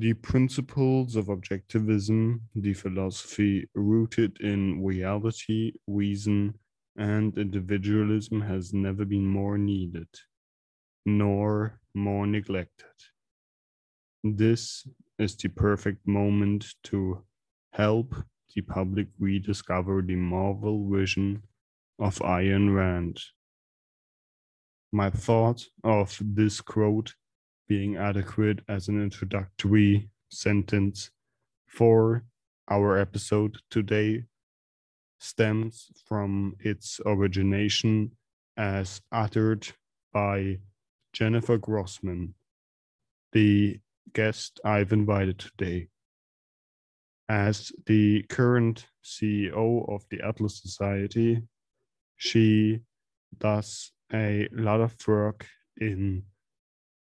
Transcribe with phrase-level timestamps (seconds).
[0.00, 6.54] the principles of objectivism, the philosophy rooted in reality, reason,
[6.96, 10.08] and individualism has never been more needed,
[11.04, 12.96] nor more neglected.
[14.24, 14.86] This
[15.18, 17.22] is the perfect moment to
[17.72, 18.14] help
[18.54, 21.42] the public rediscover the Marvel vision
[21.98, 23.20] of Ayn Rand.
[24.92, 27.14] My thought of this quote
[27.68, 31.10] being adequate as an introductory sentence
[31.66, 32.24] for
[32.68, 34.24] our episode today
[35.18, 38.10] stems from its origination
[38.56, 39.66] as uttered
[40.12, 40.58] by
[41.12, 42.34] Jennifer Grossman,
[43.32, 43.80] the
[44.12, 45.88] guest I've invited today.
[47.28, 51.42] As the current CEO of the Atlas Society,
[52.16, 52.80] she
[53.38, 55.46] does a lot of work
[55.80, 56.22] in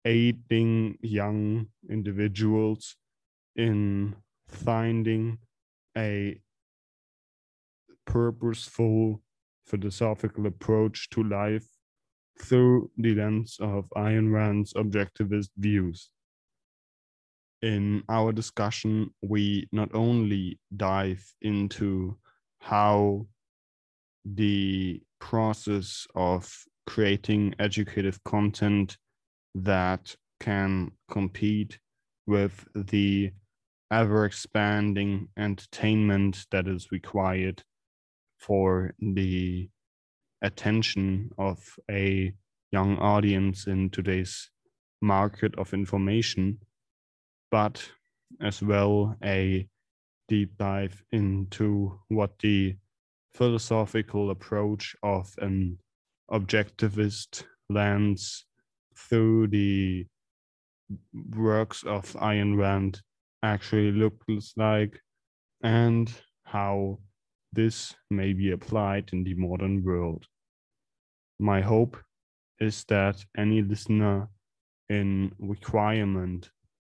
[0.06, 2.96] aiding young individuals
[3.56, 4.16] in
[4.48, 5.40] finding
[5.98, 6.40] a
[8.06, 9.22] purposeful
[9.66, 11.68] philosophical approach to life
[12.40, 16.10] through the lens of Ayn Rand's objectivist views.
[17.62, 22.18] In our discussion, we not only dive into
[22.60, 23.26] how
[24.26, 28.98] the process of creating educative content
[29.56, 31.80] that can compete
[32.28, 33.32] with the
[33.92, 37.64] ever expanding entertainment that is required
[38.38, 39.70] for the
[40.42, 42.34] attention of a
[42.72, 44.50] young audience in today's
[45.02, 46.60] market of information,
[47.50, 47.90] but
[48.42, 49.68] as well a
[50.28, 52.76] deep dive into what the
[53.34, 55.78] philosophical approach of an
[56.32, 58.46] objectivist lens
[58.98, 60.06] through the
[61.36, 63.02] works of Ayn Rand
[63.44, 65.00] actually looks like
[65.64, 66.12] and
[66.44, 67.00] how
[67.54, 70.26] this may be applied in the modern world.
[71.40, 71.98] My hope
[72.60, 74.30] is that any listener
[74.90, 76.50] in requirement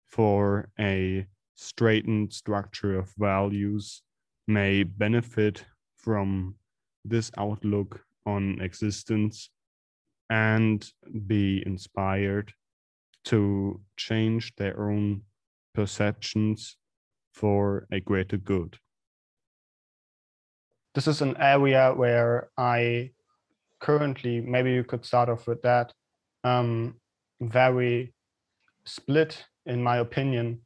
[0.08, 1.26] for a
[1.56, 4.02] straightened structure of values
[4.48, 6.56] may benefit from
[7.06, 9.50] this outlook on existence
[10.30, 10.88] and
[11.28, 12.54] be inspired
[13.26, 15.22] to change their own
[15.74, 16.78] perceptions
[17.34, 18.78] for a greater good.
[20.96, 23.12] This is an area where I
[23.80, 25.94] currently, maybe you could start off with that,
[26.44, 26.96] um,
[27.40, 28.14] very
[28.86, 30.62] split in my opinion,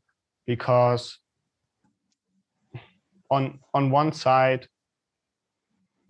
[0.47, 1.19] because
[3.29, 4.67] on on one side,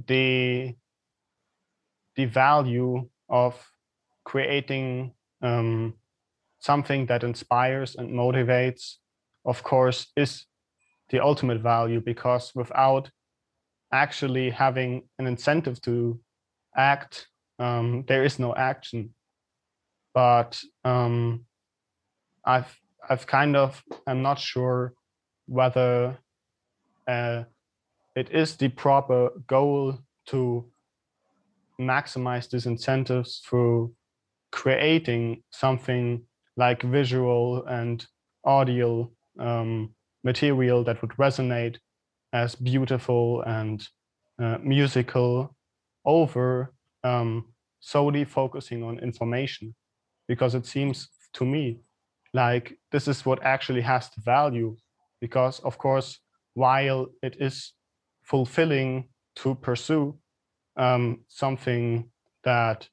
[0.07, 0.75] the
[2.15, 3.55] the value of
[4.23, 5.11] creating
[5.41, 5.95] um,
[6.59, 8.97] something that inspires and motivates,
[9.43, 10.45] of course, is
[11.09, 13.09] the ultimate value because without
[13.91, 16.19] actually having an incentive to
[16.77, 17.27] act,
[17.57, 19.13] um, there is no action.
[20.13, 21.45] But um,
[22.45, 22.79] I've
[23.09, 24.93] I've kind of I'm not sure
[25.47, 26.19] whether
[27.07, 27.43] uh,
[28.15, 30.65] it is the proper goal to
[31.79, 33.93] maximize these incentives through
[34.51, 36.23] creating something
[36.55, 38.05] like visual and
[38.45, 41.77] audio um, material that would resonate
[42.33, 43.87] as beautiful and
[44.41, 45.55] uh, musical
[46.05, 46.73] over
[47.03, 47.45] um,
[47.79, 49.73] solely focusing on information.
[50.27, 51.79] Because it seems to me
[52.33, 54.75] like this is what actually has the value.
[55.19, 56.19] Because of course
[56.53, 57.73] while it is
[58.23, 60.15] fulfilling to pursue
[60.77, 62.09] um, something
[62.43, 62.87] that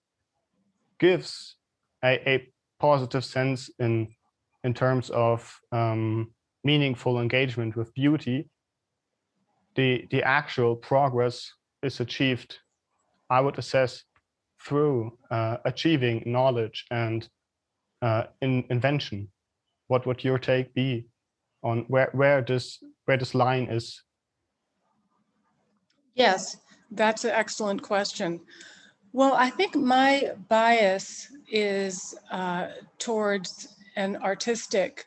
[0.99, 1.57] gives
[2.05, 4.09] a, a, positive sense in
[4.65, 6.31] in terms of um,
[6.65, 8.49] meaningful engagement with beauty,
[9.75, 11.53] the the actual progress
[11.83, 12.59] is achieved.
[13.29, 14.05] I would assess
[14.67, 17.29] through uh, achieving knowledge and
[18.03, 19.29] uh, in invention.
[19.89, 21.06] What would your take be
[21.62, 24.03] on where where this where this line is?
[26.15, 26.56] Yes,
[26.92, 28.40] that's an excellent question.
[29.12, 35.06] Well, I think my bias is uh, towards an artistic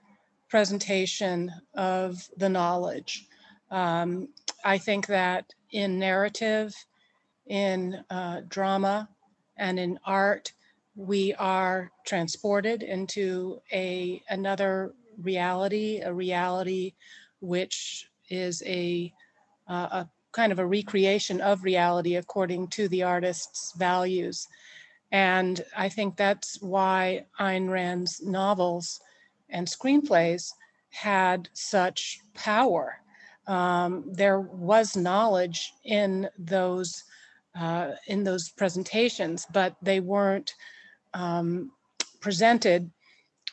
[0.50, 3.28] presentation of the knowledge.
[3.72, 4.28] Um,
[4.66, 6.76] I think that in narrative,
[7.48, 9.10] in uh, drama,
[9.58, 10.54] and in art,
[10.96, 16.94] we are transported into a another reality, a reality
[17.40, 19.12] which is a,
[19.68, 24.48] uh, a kind of a recreation of reality according to the artist's values.
[25.12, 29.00] And I think that's why Ayn Rand's novels
[29.50, 30.52] and screenplays
[30.90, 32.98] had such power.
[33.48, 37.04] Um, there was knowledge in those
[37.56, 40.56] uh, in those presentations, but they weren't
[41.14, 41.72] um,
[42.20, 42.90] presented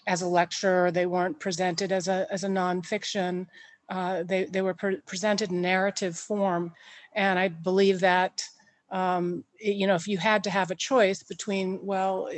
[0.07, 0.91] as a lecture.
[0.91, 3.47] They weren't presented as a as a nonfiction.
[3.91, 6.73] Uh, they they were pre presented in narrative form,
[7.15, 8.45] and I believe that
[8.91, 12.31] um, you know if you had to have a choice between well,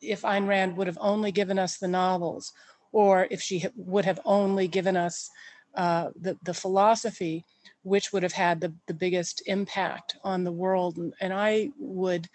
[0.00, 2.52] if Ayn Rand would have only given us the novels,
[2.92, 5.28] or if she would have only given us
[5.74, 7.44] uh, the the philosophy,
[7.82, 10.96] which would have had the, the biggest impact on the world.
[10.96, 12.28] And, and I would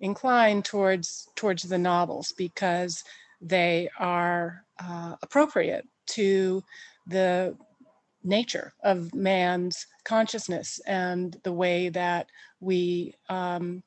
[0.00, 3.04] incline towards towards the novels because
[3.40, 6.62] they are uh, appropriate to
[7.06, 7.56] the
[8.28, 12.26] nature of man's consciousness and the way that
[12.60, 13.82] we um,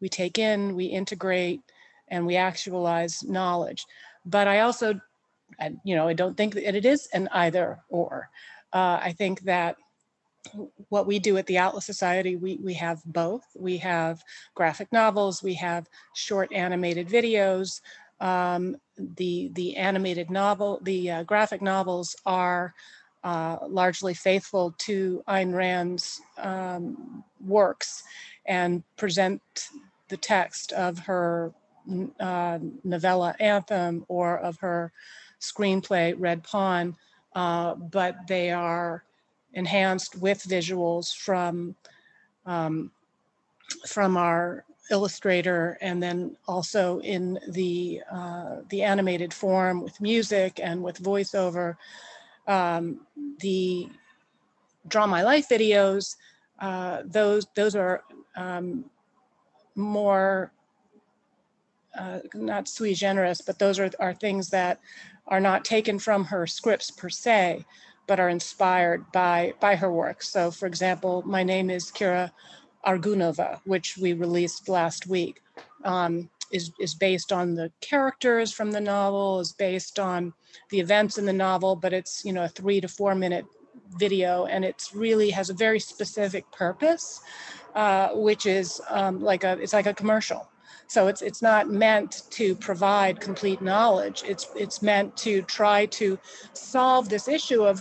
[0.00, 1.60] we take in, we integrate,
[2.08, 3.84] and we actualize knowledge.
[4.24, 4.98] But I also,
[5.84, 8.30] you know, I don't think that it is an either or.
[8.72, 9.76] Uh, I think that
[10.88, 13.42] what we do at the Atlas Society, we, we have both.
[13.54, 14.22] We have
[14.54, 17.80] graphic novels, we have short animated videos.
[18.20, 22.74] Um, the, the animated novel, the uh, graphic novels are
[23.22, 28.02] uh, largely faithful to Ayn Rand's um, works
[28.46, 29.42] and present
[30.08, 31.52] the text of her
[32.18, 34.92] uh, novella Anthem or of her
[35.40, 36.96] screenplay Red Pawn,
[37.34, 39.04] uh, but they are
[39.54, 41.74] enhanced with visuals from
[42.46, 42.90] um,
[43.86, 50.82] from our illustrator and then also in the uh, the animated form with music and
[50.82, 51.76] with voiceover
[52.50, 53.06] um,
[53.40, 53.88] the
[54.88, 56.16] draw my life videos
[56.58, 58.02] uh, those those are
[58.36, 58.84] um,
[59.76, 60.52] more
[61.98, 64.80] uh, not sui generis but those are, are things that
[65.26, 67.64] are not taken from her scripts per se
[68.10, 70.20] but are inspired by, by her work.
[70.20, 72.32] So for example, my name is Kira
[72.84, 75.40] Argounova, which we released last week,
[75.84, 80.32] um, is, is based on the characters from the novel, is based on
[80.70, 83.44] the events in the novel, but it's, you know, a three to four minute
[83.98, 87.20] video and it's really has a very specific purpose,
[87.74, 90.48] uh, which is um, like a, it's like a commercial.
[90.86, 94.24] So it's it's not meant to provide complete knowledge.
[94.26, 96.18] It's it's meant to try to
[96.52, 97.80] solve this issue of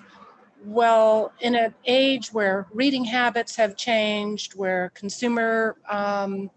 [0.64, 6.50] well, in an age where reading habits have changed, where consumer um,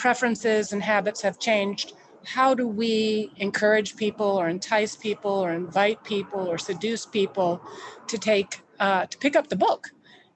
[0.00, 1.92] preferences and habits have changed,
[2.24, 7.60] how do we encourage people or entice people or invite people or seduce people
[8.08, 9.92] to take uh, to pick up the book?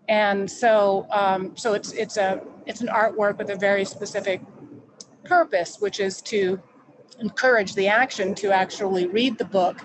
[0.09, 4.43] And so, um, so it's it's a it's an artwork with a very specific
[5.25, 6.61] purpose, which is to
[7.21, 9.81] encourage the action to actually read the book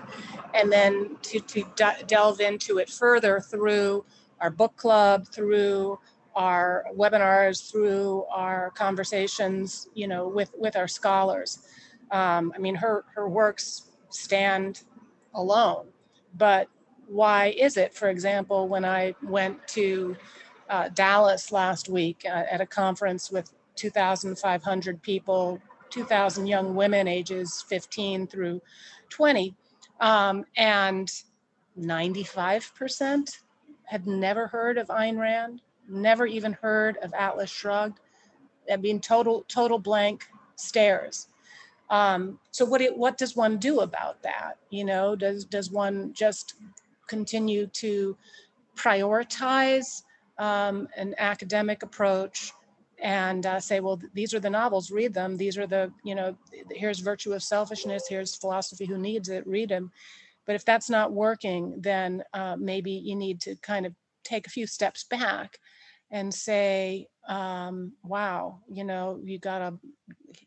[0.52, 4.04] and then to, to de- delve into it further through
[4.40, 5.98] our book club, through
[6.40, 11.66] our webinars, through our conversations, you know, with, with our scholars.
[12.10, 14.84] Um, I mean, her, her works stand
[15.34, 15.88] alone,
[16.38, 16.66] but
[17.06, 20.16] why is it, for example, when I went to
[20.70, 25.60] uh, Dallas last week uh, at a conference with 2,500 people,
[25.90, 28.62] 2,000 young women ages 15 through
[29.10, 29.54] 20,
[30.00, 31.12] um, and
[31.78, 33.40] 95%
[33.84, 35.60] had never heard of Ayn Rand,
[35.90, 38.00] never even heard of Atlas Shrugged.
[38.70, 41.28] I mean, total total blank stares.
[41.88, 44.58] Um, so what it, what does one do about that?
[44.70, 46.54] You know, does does one just
[47.06, 48.16] continue to
[48.76, 50.02] prioritize
[50.38, 52.52] um, an academic approach
[53.02, 55.36] and uh, say, well, these are the novels, read them.
[55.36, 56.36] These are the, you know,
[56.70, 59.90] here's Virtue of Selfishness, here's Philosophy Who Needs It, read them.
[60.46, 63.94] But if that's not working, then uh, maybe you need to kind of
[64.24, 65.58] take a few steps back
[66.10, 69.78] and say, um, wow, you know, you got a,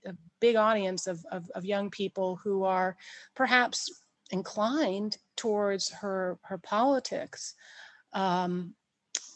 [0.06, 2.98] a big audience of, of, of young people who are
[3.36, 4.02] perhaps
[4.32, 7.54] inclined towards her, her politics.
[8.12, 8.74] Um,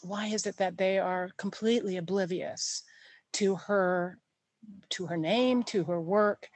[0.02, 2.82] why is it that they are completely oblivious
[3.34, 4.18] to her
[4.90, 6.48] to her name to her work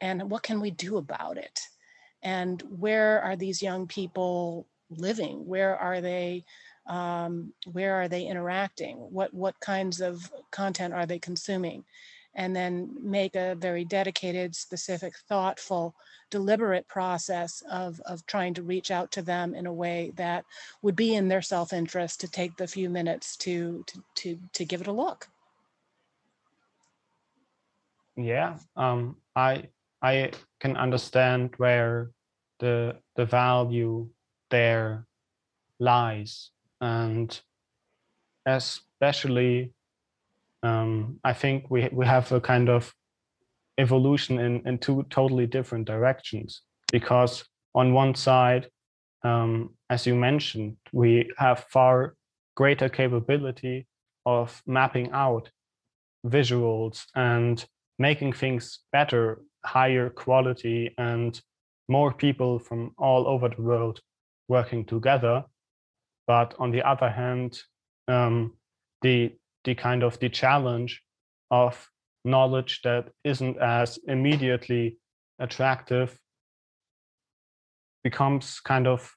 [0.00, 1.60] and what can we do about it
[2.22, 6.44] and where are these young people living where are they
[6.86, 8.96] um, where are they interacting?
[8.96, 11.84] What what kinds of content are they consuming?
[12.36, 15.94] And then make a very dedicated specific thoughtful
[16.30, 20.44] deliberate process of, of trying to reach out to them in a way that
[20.82, 24.80] would be in their self-interest to take the few minutes to to to, to give
[24.80, 25.28] it a look.
[28.16, 29.64] Yeah um, i
[30.02, 32.10] i can understand where
[32.60, 34.08] the the value
[34.50, 35.06] there
[35.80, 36.50] lies
[36.84, 37.40] and
[38.44, 39.72] especially
[40.62, 42.94] um, I think we we have a kind of
[43.78, 46.62] evolution in, in two totally different directions
[46.92, 48.68] because on one side,
[49.24, 52.14] um, as you mentioned, we have far
[52.54, 53.86] greater capability
[54.26, 55.50] of mapping out
[56.26, 57.64] visuals and
[57.98, 61.40] making things better, higher quality, and
[61.88, 64.00] more people from all over the world
[64.48, 65.44] working together.
[66.26, 67.60] But on the other hand,
[68.08, 68.54] um,
[69.02, 69.32] the
[69.64, 71.02] the kind of the challenge
[71.50, 71.88] of
[72.24, 74.98] knowledge that isn't as immediately
[75.38, 76.18] attractive
[78.02, 79.10] becomes kind of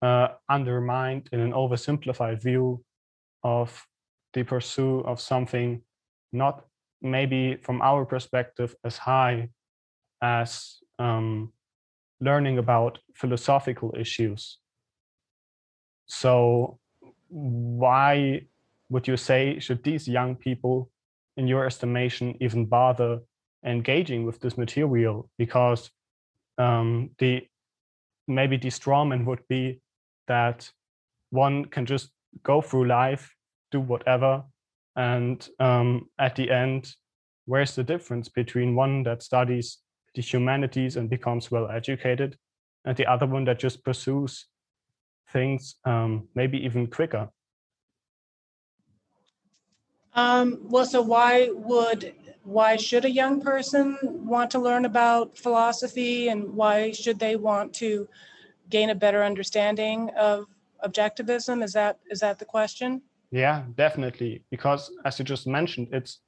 [0.00, 2.82] uh, undermined in an oversimplified view
[3.44, 3.86] of
[4.32, 5.82] the pursuit of something
[6.32, 6.64] not
[7.02, 9.48] maybe from our perspective as high
[10.22, 11.52] as um,
[12.20, 14.58] learning about philosophical issues.
[16.06, 16.78] So
[17.28, 18.42] why
[18.90, 20.90] would you say should these young people,
[21.36, 23.20] in your estimation, even bother
[23.64, 25.30] engaging with this material?
[25.38, 25.90] Because
[26.58, 27.46] um, the
[28.28, 29.80] maybe the strawman would be
[30.28, 30.70] that
[31.30, 32.10] one can just
[32.42, 33.34] go through life,
[33.70, 34.44] do whatever,
[34.96, 36.94] and um, at the end,
[37.46, 39.78] where's the difference between one that studies
[40.14, 42.36] the humanities and becomes well educated,
[42.84, 44.46] and the other one that just pursues
[45.32, 47.28] things um, maybe even quicker?
[50.14, 56.28] Um, well, so why would why should a young person want to learn about philosophy,
[56.28, 58.08] and why should they want to
[58.68, 60.46] gain a better understanding of
[60.84, 61.62] objectivism?
[61.62, 63.02] Is that is that the question?
[63.30, 64.44] Yeah, definitely.
[64.50, 66.20] Because as you just mentioned, it's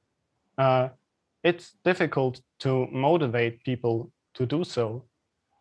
[0.57, 0.89] uh,
[1.43, 5.05] it's difficult to motivate people to do so,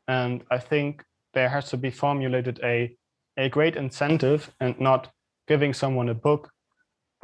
[0.09, 2.97] and I think there has to be formulated a
[3.37, 5.11] a great incentive and not
[5.47, 6.51] giving someone a book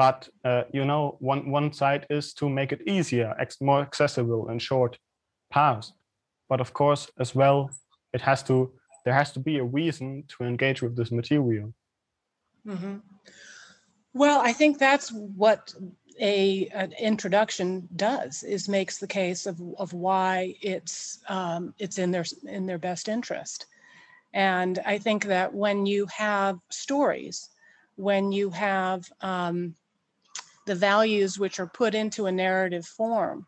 [0.01, 4.63] but uh, you know, one one side is to make it easier, more accessible and
[4.63, 4.99] short
[5.51, 5.93] paths.
[6.49, 7.71] But of course, as well,
[8.15, 8.73] it has to
[9.05, 11.75] there has to be a reason to engage with this material.
[12.67, 12.97] Mm-hmm.
[14.15, 15.75] Well, I think that's what
[16.19, 22.11] a an introduction does is makes the case of, of why it's um, it's in
[22.11, 23.67] their in their best interest.
[24.33, 27.49] And I think that when you have stories,
[27.97, 29.75] when you have um,
[30.67, 33.47] the values which are put into a narrative form,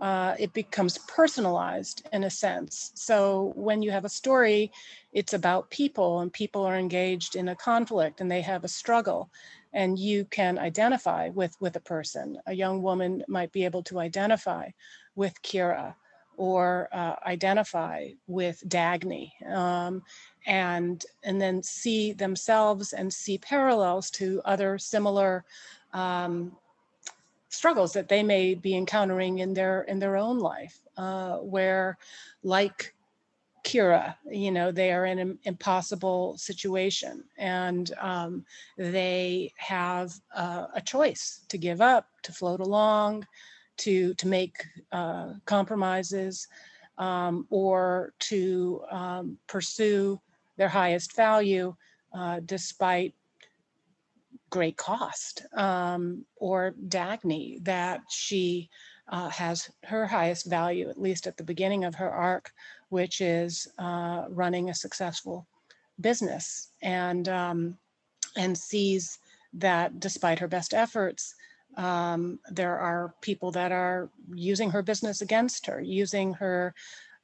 [0.00, 2.92] uh, it becomes personalized in a sense.
[2.94, 4.72] So when you have a story,
[5.12, 9.30] it's about people and people are engaged in a conflict and they have a struggle
[9.72, 12.38] and you can identify with, with a person.
[12.46, 14.70] A young woman might be able to identify
[15.14, 15.94] with Kira
[16.40, 20.02] or uh, identify with Dagny um,
[20.46, 25.44] and, and then see themselves and see parallels to other similar
[25.92, 26.56] um,
[27.50, 31.98] struggles that they may be encountering in their in their own life, uh, where,
[32.42, 32.94] like
[33.62, 38.46] Kira, you know, they are in an impossible situation and um,
[38.78, 43.26] they have uh, a choice to give up, to float along,
[43.80, 46.46] to to make uh, compromises,
[46.98, 50.20] um, or to um, pursue
[50.56, 51.74] their highest value
[52.14, 53.14] uh, despite
[54.50, 58.68] great cost, um, or Dagny, that she
[59.08, 62.52] uh, has her highest value, at least at the beginning of her arc,
[62.90, 65.46] which is uh, running a successful
[66.00, 66.72] business.
[66.82, 67.78] And um,
[68.36, 69.18] and sees
[69.54, 71.34] that despite her best efforts,
[71.76, 76.74] um, there are people that are using her business against her, using her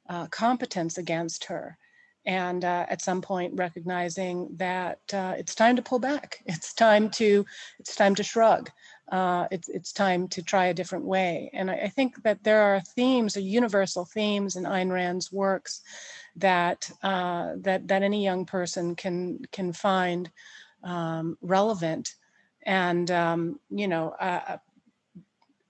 [0.09, 1.77] uh, competence against her.
[2.25, 6.41] And uh, at some point recognizing that uh, it's time to pull back.
[6.45, 7.45] It's time to
[7.79, 8.69] it's time to shrug.
[9.09, 11.49] Uh, it's it's time to try a different way.
[11.53, 15.81] And I, I, think that there are themes or universal themes in Ayn Rand's works
[16.35, 20.29] that uh, that that any young person can can find
[20.83, 22.15] um, relevant
[22.67, 24.57] and um, you know uh,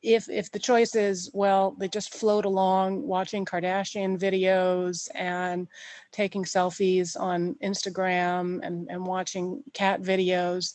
[0.01, 5.68] if if the choice is well they just float along watching kardashian videos and
[6.12, 10.74] taking selfies on instagram and, and watching cat videos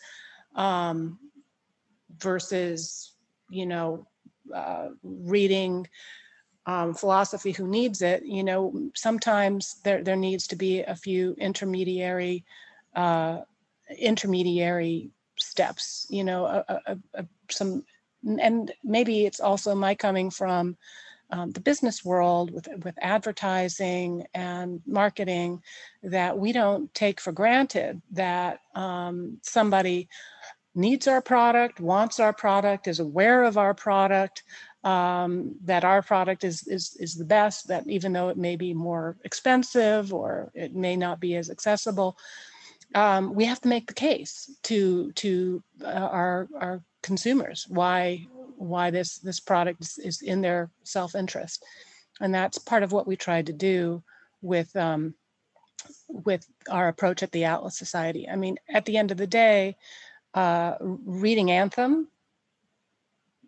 [0.54, 1.18] um,
[2.18, 3.12] versus
[3.50, 4.06] you know
[4.54, 5.86] uh, reading
[6.66, 11.34] um, philosophy who needs it you know sometimes there there needs to be a few
[11.38, 12.44] intermediary
[12.94, 13.40] uh,
[13.98, 15.10] intermediary
[15.42, 17.84] steps you know a, a, a, some
[18.40, 20.76] and maybe it's also my coming from
[21.30, 25.62] um, the business world with with advertising and marketing
[26.02, 30.08] that we don't take for granted that um, somebody
[30.74, 34.42] needs our product, wants our product, is aware of our product,
[34.84, 38.72] um, that our product is, is, is the best, that even though it may be
[38.72, 42.16] more expensive or it may not be as accessible,
[42.94, 48.90] um, we have to make the case to, to uh, our, our consumers why, why
[48.90, 51.64] this, this product is, in their self-interest.
[52.20, 54.02] And that's part of what we tried to do
[54.40, 55.14] with, um,
[56.08, 58.28] with our approach at the Atlas Society.
[58.28, 59.76] I mean, at the end of the day,
[60.34, 62.08] uh, reading Anthem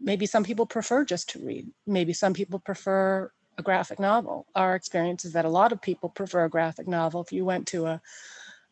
[0.05, 1.67] maybe some people prefer just to read.
[1.87, 4.47] Maybe some people prefer a graphic novel.
[4.55, 7.23] Our experience is that a lot of people prefer a graphic novel.
[7.23, 8.03] If you went to a,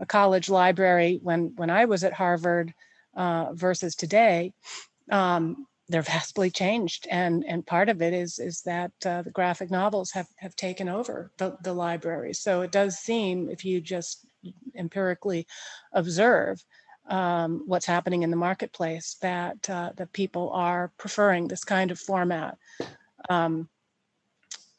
[0.02, 2.74] a college library when, when I was at Harvard
[3.16, 4.52] uh, versus today,
[5.10, 7.06] um, they're vastly changed.
[7.10, 10.88] And, and part of it is, is that uh, the graphic novels have, have taken
[10.88, 12.34] over the, the library.
[12.34, 14.26] So it does seem, if you just
[14.76, 15.46] empirically
[15.92, 16.62] observe,
[17.08, 21.98] um, what's happening in the marketplace that uh, that people are preferring this kind of
[21.98, 22.56] format.
[23.28, 23.68] Um,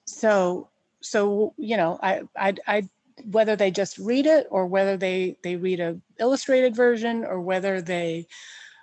[0.06, 0.70] so
[1.02, 2.90] so you know I I I
[3.26, 7.82] whether they just read it or whether they they read a illustrated version or whether
[7.82, 8.28] they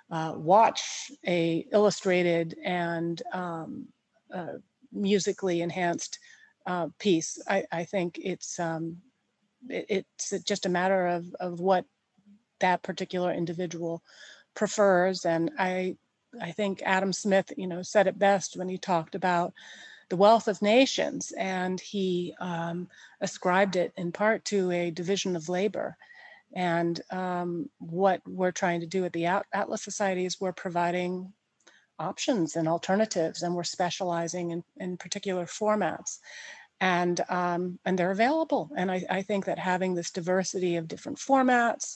[0.09, 3.87] uh, watch a illustrated and um,
[4.33, 4.53] uh,
[4.91, 6.19] musically enhanced
[6.65, 7.41] uh, piece.
[7.47, 8.97] I, I think it's um,
[9.69, 11.85] it, it's just a matter of of what
[12.59, 14.01] that particular individual
[14.55, 15.25] prefers.
[15.25, 15.97] And I,
[16.39, 19.53] I think Adam Smith, you know, said it best when he talked about
[20.11, 22.89] the wealth of nations, and he um,
[23.21, 25.95] ascribed it in part to a division of labor.
[26.53, 31.31] And um, what we're trying to do at the Atlas Society is we're providing
[31.97, 36.19] options and alternatives, and we're specializing in, in particular formats.
[36.81, 38.69] And, um, and they're available.
[38.75, 41.95] And I, I think that having this diversity of different formats,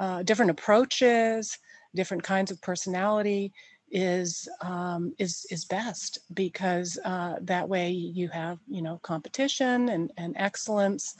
[0.00, 1.58] uh, different approaches,
[1.94, 3.52] different kinds of personality
[3.92, 10.10] is um, is is best because uh, that way you have you know competition and,
[10.16, 11.16] and excellence,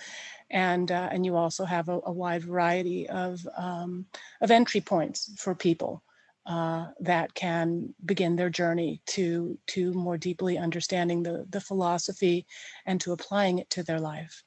[0.51, 4.07] and uh, and you also have a, a wide variety of um,
[4.41, 6.03] of entry points for people
[6.47, 12.47] uh, that can begin their journey to to more deeply understanding the the philosophy
[12.87, 14.43] and to applying it to their life.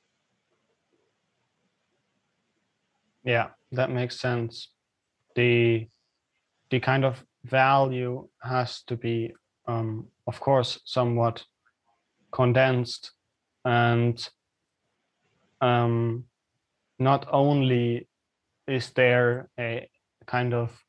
[3.23, 4.69] Yeah, that makes sense.
[5.35, 5.87] The
[6.71, 9.33] the kind of value has to be,
[9.67, 11.43] um, of course, somewhat
[12.31, 13.11] condensed
[13.63, 14.27] and
[15.61, 16.25] um,
[16.99, 18.07] not only
[18.67, 19.87] is there a
[20.25, 20.83] kind of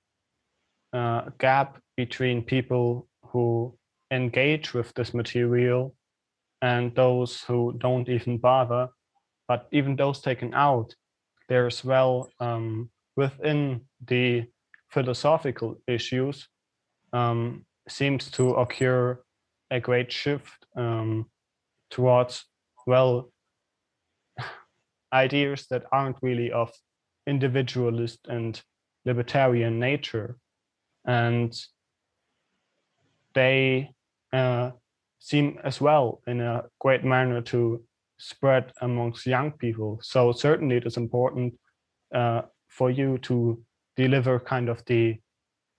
[0.92, 3.76] uh, gap between people who
[4.10, 5.94] engage with this material
[6.62, 8.88] and those who don't even bother,
[9.48, 10.94] but even those taken out,
[11.48, 14.46] there's well um, within the
[14.96, 16.48] philosophical issues
[17.12, 19.20] um, seems to occur
[19.70, 21.26] a great shift um,
[21.90, 22.46] towards
[22.86, 23.30] well
[25.12, 26.70] ideas that aren't really of
[27.26, 28.62] individualist and
[29.04, 30.38] libertarian nature
[31.04, 31.52] and
[33.34, 33.90] they
[34.32, 34.70] uh,
[35.18, 37.84] seem as well in a great manner to
[38.18, 39.98] spread amongst young people.
[40.02, 41.54] So certainly it is important
[42.14, 43.62] uh, for you to
[43.96, 45.18] deliver kind of the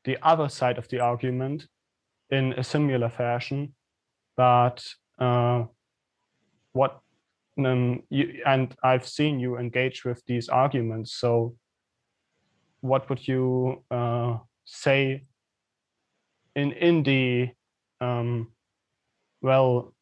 [0.04, 1.68] the other side of the argument
[2.30, 3.74] in a similar fashion,
[4.38, 4.84] but
[5.20, 5.66] uh,
[6.74, 7.00] what
[7.58, 11.14] um, you and I've seen you engage with these arguments.
[11.14, 11.56] So,
[12.82, 15.24] what would you uh, say
[16.56, 17.50] in in the
[18.00, 18.52] um,
[19.42, 19.94] well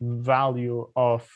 [0.00, 1.28] value of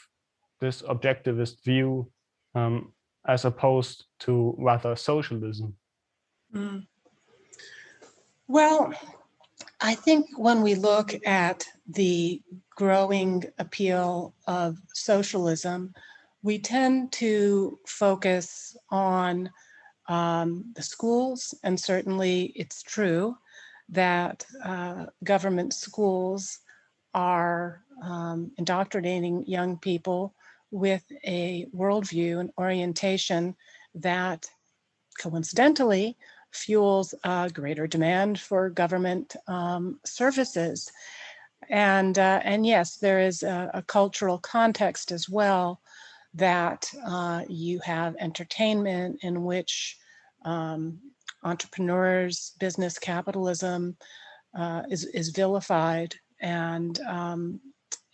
[0.60, 2.10] this objectivist view
[2.54, 2.92] um,
[3.26, 5.76] as opposed to rather socialism?
[6.54, 6.86] Mm.
[8.48, 8.92] Well,
[9.80, 12.42] I think when we look at the
[12.74, 15.94] growing appeal of socialism,
[16.42, 19.50] we tend to focus on
[20.08, 23.36] um, the schools, and certainly it's true
[23.90, 26.58] that uh, government schools
[27.14, 30.34] are um, indoctrinating young people
[30.70, 33.56] with a worldview and orientation
[33.94, 34.48] that
[35.18, 36.16] coincidentally
[36.52, 40.90] fuels a greater demand for government um, services.
[41.68, 45.80] And, uh, and yes, there is a, a, cultural context as well
[46.34, 49.96] that uh, you have entertainment in which
[50.44, 50.98] um,
[51.44, 53.96] entrepreneurs, business capitalism
[54.58, 57.60] uh, is, is vilified and um,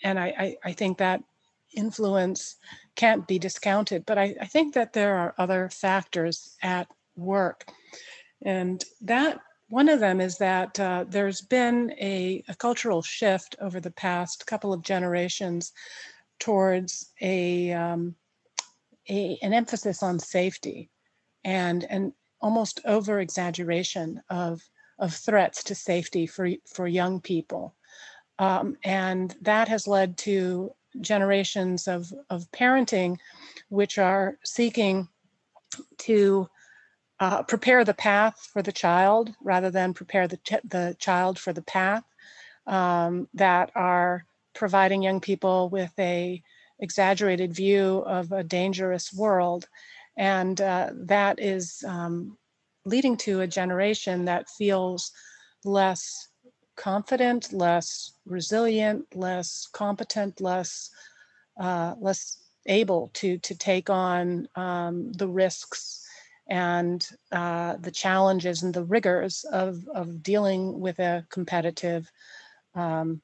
[0.02, 1.22] and I, I, I think that
[1.76, 2.56] influence
[2.96, 4.04] can't be discounted.
[4.06, 7.66] But I, I think that there are other factors at work,
[8.42, 13.80] and that one of them is that uh, there's been a, a, cultural shift over
[13.80, 15.72] the past couple of generations
[16.38, 18.14] towards a, um,
[19.08, 20.90] a an emphasis on safety
[21.44, 24.62] and an almost over exaggeration of
[24.98, 27.74] of threats to safety for for young people
[28.38, 33.16] um, and that has led to generations of of parenting
[33.68, 35.08] which are seeking
[35.98, 36.48] to
[37.20, 41.52] uh, prepare the path for the child rather than prepare the, ch- the child for
[41.52, 42.04] the path
[42.66, 46.42] um, that are providing young people with a
[46.78, 49.66] exaggerated view of a dangerous world.
[50.16, 52.36] And uh, that is um,
[52.84, 55.10] leading to a generation that feels
[55.64, 56.28] less
[56.76, 60.90] confident less resilient less competent less
[61.58, 66.06] uh, less able to to take on um, the risks
[66.48, 72.10] and uh, the challenges and the rigors of, of dealing with a competitive
[72.74, 73.20] um,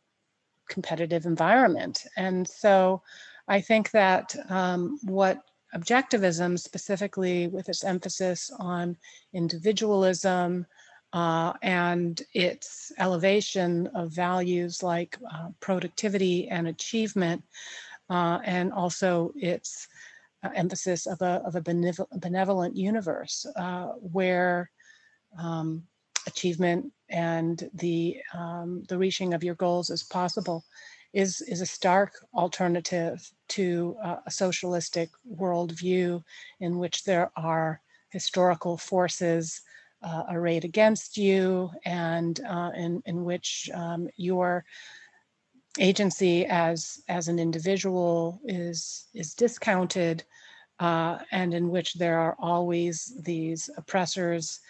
[0.69, 2.05] competitive environment.
[2.17, 3.03] And so
[3.47, 5.39] I think that um, what
[5.75, 8.97] objectivism, specifically with its emphasis on
[9.33, 10.67] individualism
[11.13, 17.43] uh, and its elevation of values like uh, productivity and achievement,
[18.09, 19.89] uh, and also its
[20.43, 24.71] uh, emphasis of a, of a benevolent universe uh, where
[25.39, 25.83] um,
[26.27, 30.65] achievement and the, um, the reaching of your goals is possible
[31.13, 36.23] is, is a stark alternative to uh, a socialistic worldview
[36.61, 39.61] in which there are historical forces
[40.03, 44.65] uh, arrayed against you and uh, in, in which um, your
[45.79, 50.23] agency as as an individual is is discounted
[50.81, 54.61] uh, and in which there are always these oppressors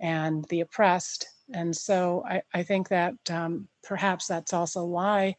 [0.00, 1.26] and the oppressed.
[1.54, 5.36] And so i, I think that um, perhaps that's also why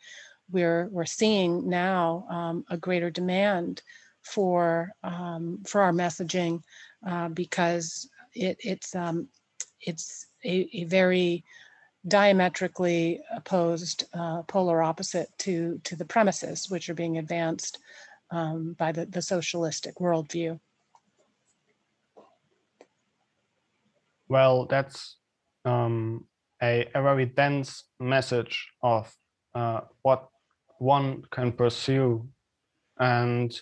[0.49, 3.81] we're we're seeing now um, a greater demand
[4.23, 6.61] for um, for our messaging
[7.07, 9.27] uh, because it, it's um,
[9.81, 11.43] it's a, a very
[12.07, 17.77] diametrically opposed uh, polar opposite to to the premises which are being advanced
[18.31, 20.59] um, by the, the socialistic worldview.
[24.27, 25.17] Well, that's
[25.65, 26.25] um,
[26.63, 29.13] a, a very dense message of
[29.53, 30.29] uh, what
[30.79, 32.27] one can pursue
[32.97, 33.59] and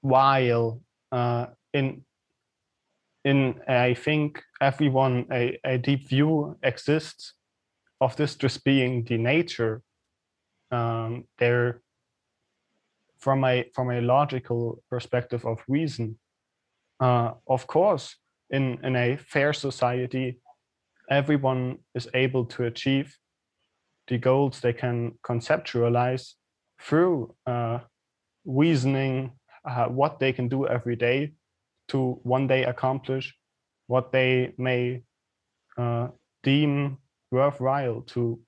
[0.00, 0.80] while
[1.12, 2.02] uh, in
[3.24, 7.34] in I think everyone a, a deep view exists
[8.00, 9.82] of this just being the nature.
[10.70, 11.82] Um, there,
[13.18, 16.18] from a from a logical perspective of reason,
[17.00, 18.16] uh, of course,
[18.50, 20.40] in in a fair society,
[21.10, 23.16] everyone is able to achieve
[24.06, 26.34] the goals they can conceptualize
[26.80, 27.80] through uh,
[28.44, 29.32] reasoning
[29.64, 31.32] uh, what they can do every day
[31.90, 33.34] to one day accomplish
[33.86, 35.02] what they may
[35.76, 36.08] uh,
[36.42, 36.98] deem
[37.30, 38.38] worthwhile to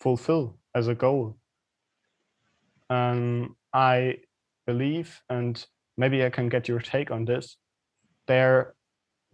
[0.00, 1.36] fulfill as a goal.
[2.88, 4.18] Um, I
[4.66, 5.64] believe, and
[5.96, 7.56] maybe I can get your take on this,
[8.26, 8.74] there,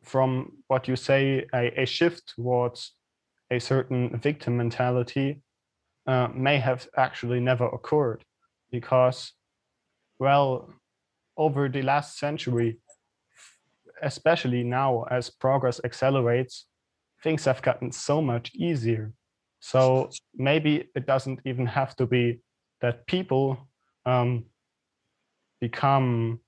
[0.03, 2.93] from what you say, a, a shift towards
[3.51, 5.41] a certain victim mentality
[6.07, 8.23] uh, may have actually never occurred
[8.71, 9.33] because,
[10.19, 10.71] well,
[11.37, 12.79] over the last century,
[14.03, 16.67] especially now as progress accelerates,
[17.23, 19.13] things have gotten so much easier.
[19.61, 22.41] So maybe it doesn't even have to be
[22.81, 23.69] that people
[24.05, 24.45] um,
[25.61, 26.41] become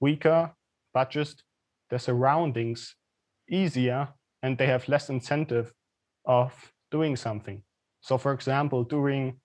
[0.00, 0.52] weaker,
[0.92, 1.44] but just
[1.88, 2.96] their surroundings
[3.48, 4.08] easier
[4.42, 5.72] and they have less incentive
[6.24, 7.62] of doing something.
[8.00, 9.40] So for example, during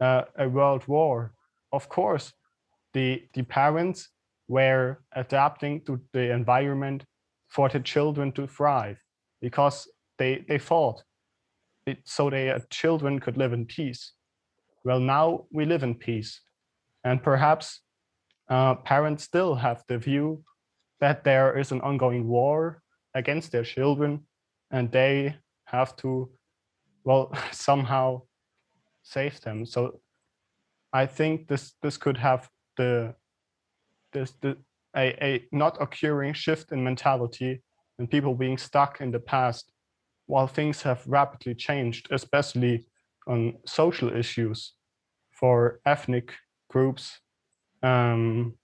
[0.00, 1.32] uh, a world war,
[1.72, 2.32] of course,
[2.92, 4.08] the, the parents
[4.48, 7.04] were adapting to the environment
[7.48, 8.98] for the children to thrive
[9.40, 11.02] because they, they fought
[11.86, 14.12] it, so their children could live in peace.
[14.84, 16.40] Well, now we live in peace.
[17.04, 17.80] And perhaps
[18.48, 20.42] uh, parents still have the view
[21.00, 22.82] that there is an ongoing war
[23.14, 24.26] against their children
[24.70, 26.30] and they have to,
[27.04, 28.22] well, somehow
[29.02, 29.64] save them.
[29.66, 30.00] So
[30.92, 33.14] I think this this could have the
[34.12, 34.56] this the
[34.96, 37.62] a, a not occurring shift in mentality
[37.98, 39.72] and people being stuck in the past
[40.26, 42.86] while things have rapidly changed, especially
[43.26, 44.72] on social issues
[45.30, 46.32] for ethnic
[46.68, 47.20] groups
[47.82, 48.54] um,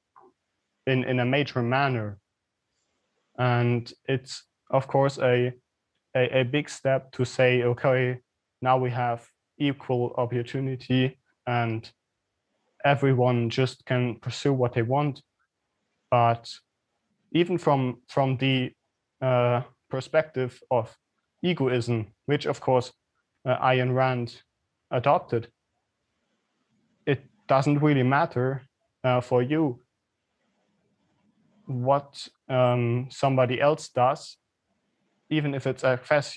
[0.86, 2.18] in, in a major manner.
[3.38, 5.52] And it's, of course, a,
[6.16, 8.18] a, a big step to say, okay,
[8.60, 9.26] now we have
[9.58, 11.90] equal opportunity and
[12.84, 15.22] everyone just can pursue what they want.
[16.12, 16.46] But
[17.32, 18.72] even from, from the
[19.22, 20.94] uh, perspective of
[21.42, 22.92] egoism, which of course
[23.48, 24.42] uh, Ayn Rand
[24.90, 25.48] adopted,
[27.06, 28.60] it doesn't really matter
[29.02, 29.80] uh, for you
[31.64, 34.36] what um, somebody else does,
[35.30, 36.36] even if it affects,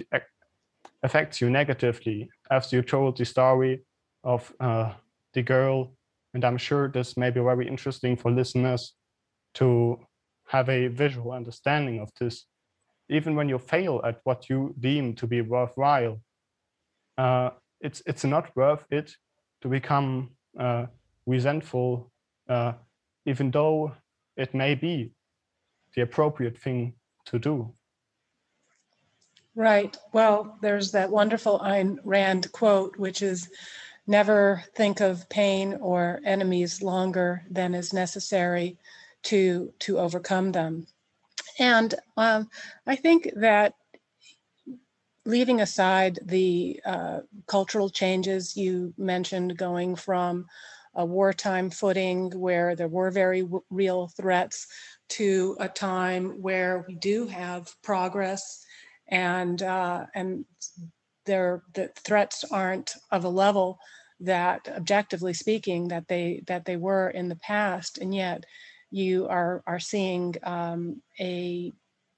[1.04, 3.84] affects you negatively, as you told the story
[4.24, 4.94] of uh,
[5.34, 5.98] the girl.
[6.34, 8.94] And I'm sure this may be very interesting for listeners
[9.56, 10.00] to
[10.48, 12.46] have a visual understanding of this.
[13.10, 16.20] Even when you fail at what you deem to be worthwhile,
[17.18, 19.16] uh, it's it's not worth it
[19.62, 20.86] to become uh,
[21.26, 22.12] resentful,
[22.50, 22.74] uh,
[23.26, 23.92] even though
[24.38, 25.12] it may be
[25.96, 26.94] the appropriate thing
[27.26, 27.74] to do.
[29.56, 29.96] Right.
[30.12, 33.50] Well, there's that wonderful Ayn Rand quote, which is
[34.08, 38.78] never think of pain or enemies longer than is necessary
[39.26, 40.88] to to overcome them.
[41.60, 42.50] And um,
[42.88, 43.74] I think that
[45.26, 50.46] leaving aside the uh, cultural changes you mentioned going from
[50.96, 54.68] a wartime footing where there were very real threats
[55.10, 58.66] to a time where we do have progress
[59.10, 60.46] and uh, and
[61.26, 63.78] there the threats aren't of a level
[64.20, 68.46] that objectively speaking that they that they were in the past and yet
[68.96, 71.74] you are are seeing um, a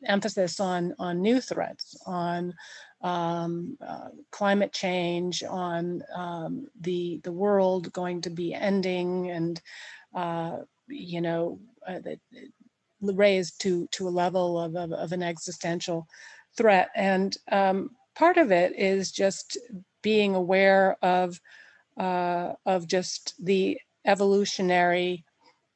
[0.06, 2.54] emphasis on on new threats on
[3.02, 9.62] um, uh, climate change, on um, the the world going to be ending, and
[10.16, 12.00] uh, you know, uh,
[13.02, 16.08] raised to to a level of, of, of an existential
[16.56, 16.90] threat.
[16.96, 19.58] And um, part of it is just
[20.04, 21.40] being aware of
[21.98, 25.26] uh, of just the evolutionary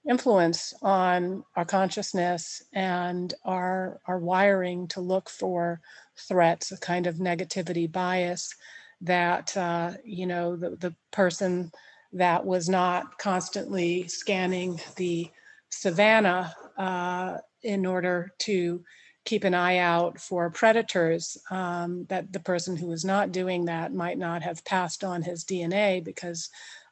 [0.10, 5.80] influence on our consciousness and our our wiring to look for
[6.18, 8.54] threats, a kind of negativity bias
[9.02, 11.72] that, uh, you know, the, the person
[12.14, 15.30] that was not constantly scanning the
[15.70, 18.84] savannah uh, in order to
[19.26, 23.94] keep an eye out for predators, um, that the person who was not doing that
[23.94, 26.50] might not have passed on his DNA because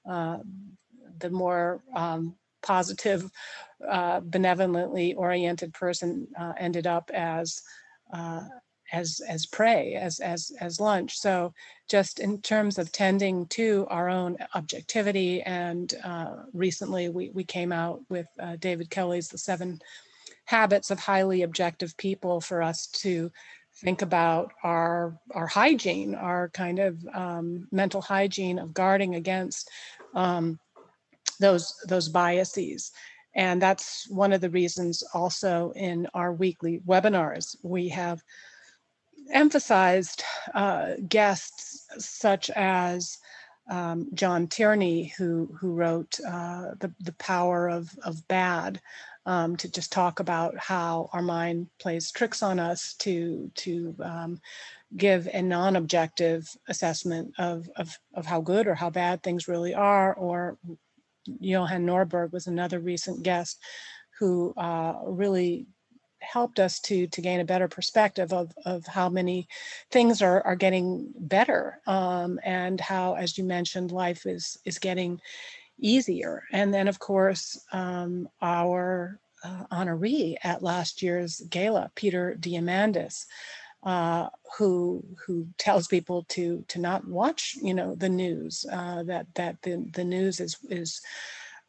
[0.10, 0.38] uh,
[1.20, 3.30] the more um, positive,
[3.88, 7.62] uh, benevolently oriented person uh, ended up as
[8.14, 8.42] uh,
[8.92, 11.18] as as prey as as as lunch.
[11.18, 11.54] So
[11.90, 17.72] just in terms of tending to our own objectivity and uh, recently we we came
[17.72, 19.82] out with uh, david kelley's the seven
[20.46, 23.32] habits of highly objective people for us to
[23.82, 29.70] think about our our hygiene our kind of um, mental hygiene of guarding against
[30.14, 30.60] um,
[31.40, 32.92] those those biases
[33.36, 38.22] and that's one of the reasons also in our weekly webinars we have
[39.32, 40.24] emphasized
[40.54, 43.18] uh, guests such as
[43.70, 48.82] um, John Tierney, who who wrote uh, the the power of of bad,
[49.26, 54.42] um, to just talk about how our mind plays tricks on us to to um,
[54.98, 60.16] give a non-objective assessment of, of of how good or how bad things really are.
[60.16, 60.58] Or
[61.26, 63.60] Johan Norberg was another recent guest
[64.20, 65.68] who uh, really
[66.22, 69.48] helped us to to gain a better perspective of of how many
[69.90, 75.20] things are are getting better um, and how as you mentioned life is is getting
[75.80, 76.44] easier.
[76.52, 83.26] And then of course um, our uh, honoree at last year's gala peter diamandis
[83.84, 89.28] uh, who who tells people to to not watch you know the news uh, that
[89.36, 91.02] that the the news is is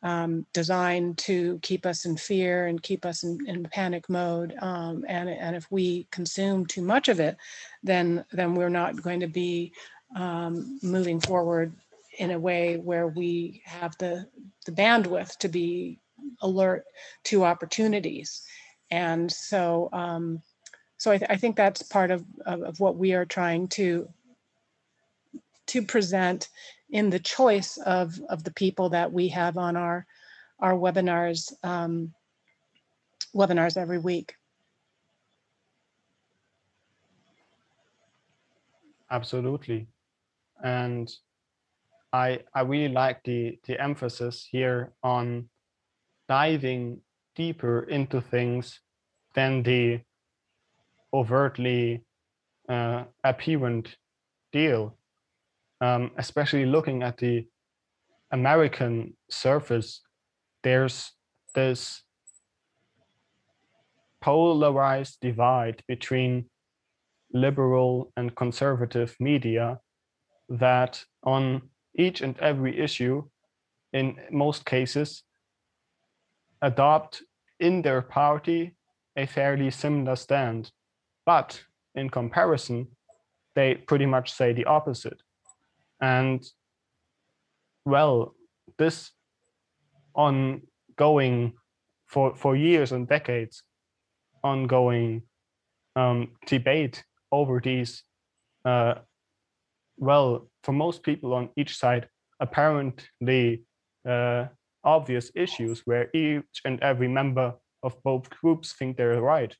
[0.02, 4.54] um, designed to keep us in fear and keep us in, in panic mode.
[4.60, 7.36] Um, and, and if we consume too much of it,
[7.82, 9.72] then, then we're not going to be
[10.16, 11.74] um, moving forward
[12.18, 14.26] in a way where we have the,
[14.66, 15.98] the bandwidth to be
[16.40, 16.84] alert
[17.24, 18.42] to opportunities.
[18.90, 20.42] And so, um,
[21.00, 24.06] so I, th- I, think that's part of, of, of what we are trying to
[25.68, 26.50] to present
[26.90, 30.04] in the choice of, of the people that we have on our,
[30.58, 32.12] our webinars, um,
[33.34, 34.34] webinars every week.
[39.10, 39.86] Absolutely.
[40.62, 41.10] And
[42.12, 45.48] I, I really like the, the emphasis here on
[46.28, 47.00] diving
[47.36, 48.80] deeper into things
[49.34, 50.00] than the
[51.12, 52.04] overtly
[52.68, 53.96] uh, apparent
[54.52, 54.96] deal,
[55.80, 57.46] um, especially looking at the
[58.32, 60.02] American surface,
[60.62, 61.12] there's
[61.54, 62.02] this
[64.20, 66.44] polarized divide between
[67.32, 69.80] liberal and conservative media
[70.48, 71.62] that on
[71.96, 73.22] each and every issue,
[73.92, 75.24] in most cases,
[76.62, 77.22] adopt
[77.58, 78.74] in their party
[79.16, 80.70] a fairly similar stand.
[81.26, 81.62] But
[81.94, 82.88] in comparison,
[83.54, 85.20] they pretty much say the opposite.
[86.00, 86.44] And
[87.84, 88.34] well,
[88.78, 89.10] this
[90.14, 91.54] ongoing
[92.06, 93.62] for, for years and decades,
[94.42, 95.22] ongoing
[95.96, 98.02] um, debate over these,
[98.64, 98.94] uh,
[99.96, 102.08] well, for most people on each side,
[102.40, 103.62] apparently
[104.08, 104.46] uh,
[104.82, 109.54] obvious issues where each and every member of both groups think they're right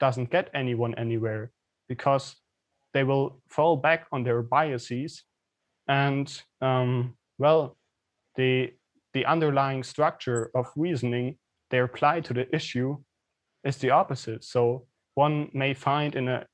[0.00, 1.50] doesn't get anyone anywhere
[1.88, 2.36] because
[2.94, 5.24] they will fall back on their biases
[5.88, 7.76] and um, well
[8.36, 8.72] the
[9.14, 11.36] the underlying structure of reasoning
[11.70, 12.96] they apply to the issue
[13.64, 14.44] is the opposite.
[14.44, 16.46] So one may find in a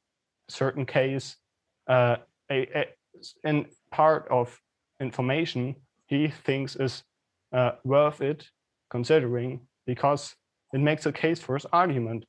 [0.48, 1.36] certain case
[1.88, 2.16] uh,
[2.50, 2.84] a, a
[3.44, 4.58] in part of
[5.00, 5.76] information
[6.06, 7.02] he thinks is
[7.52, 8.48] uh, worth it
[8.90, 10.34] considering because
[10.72, 12.24] it makes a case for his argument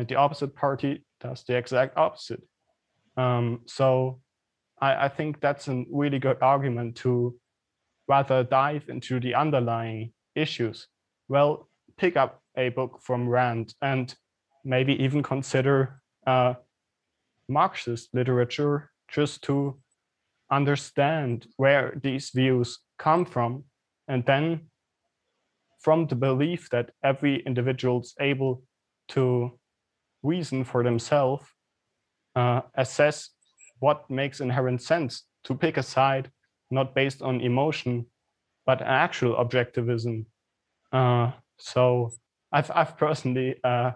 [0.00, 2.42] and the opposite party does the exact opposite
[3.16, 4.20] um, so
[4.80, 7.36] I, I think that's a really good argument to
[8.08, 10.88] rather dive into the underlying issues.
[11.28, 14.14] Well, pick up a book from Rand and
[14.64, 16.54] maybe even consider uh,
[17.48, 19.78] Marxist literature just to
[20.50, 23.64] understand where these views come from
[24.08, 24.62] and then
[25.80, 28.62] from the belief that every individual is able
[29.08, 29.58] to
[30.22, 31.44] reason for themselves
[32.36, 33.30] uh, assess
[33.78, 36.30] what makes inherent sense to pick a side
[36.70, 38.06] not based on emotion
[38.66, 40.26] but actual objectivism.
[40.92, 42.12] Uh, so
[42.52, 43.92] I've, I've personally uh,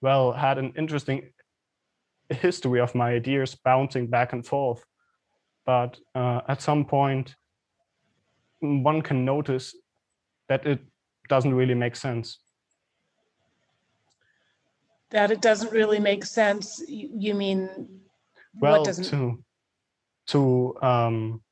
[0.00, 1.32] well had an interesting
[2.30, 4.84] history of my ideas bouncing back and forth
[5.64, 7.34] but uh, at some point
[8.60, 9.74] one can notice
[10.48, 10.80] that it
[11.28, 12.38] doesn't really make sense
[15.10, 16.82] that it doesn't really make sense.
[16.88, 18.00] You mean
[18.60, 19.44] well to
[20.28, 21.42] to um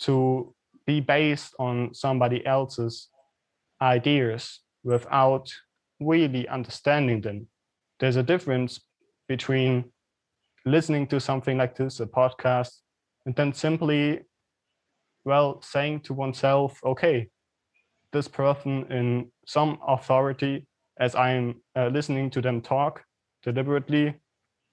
[0.00, 0.54] to
[0.86, 3.08] be based on somebody else's
[3.80, 5.52] ideas without
[6.00, 7.48] really understanding them.
[7.98, 8.80] There's a difference
[9.28, 9.92] between
[10.64, 12.72] listening to something like this a podcast
[13.24, 14.20] and then simply
[15.24, 17.28] well saying to oneself okay
[18.12, 20.66] this person in some authority
[20.98, 23.04] as i'm uh, listening to them talk
[23.42, 24.14] deliberately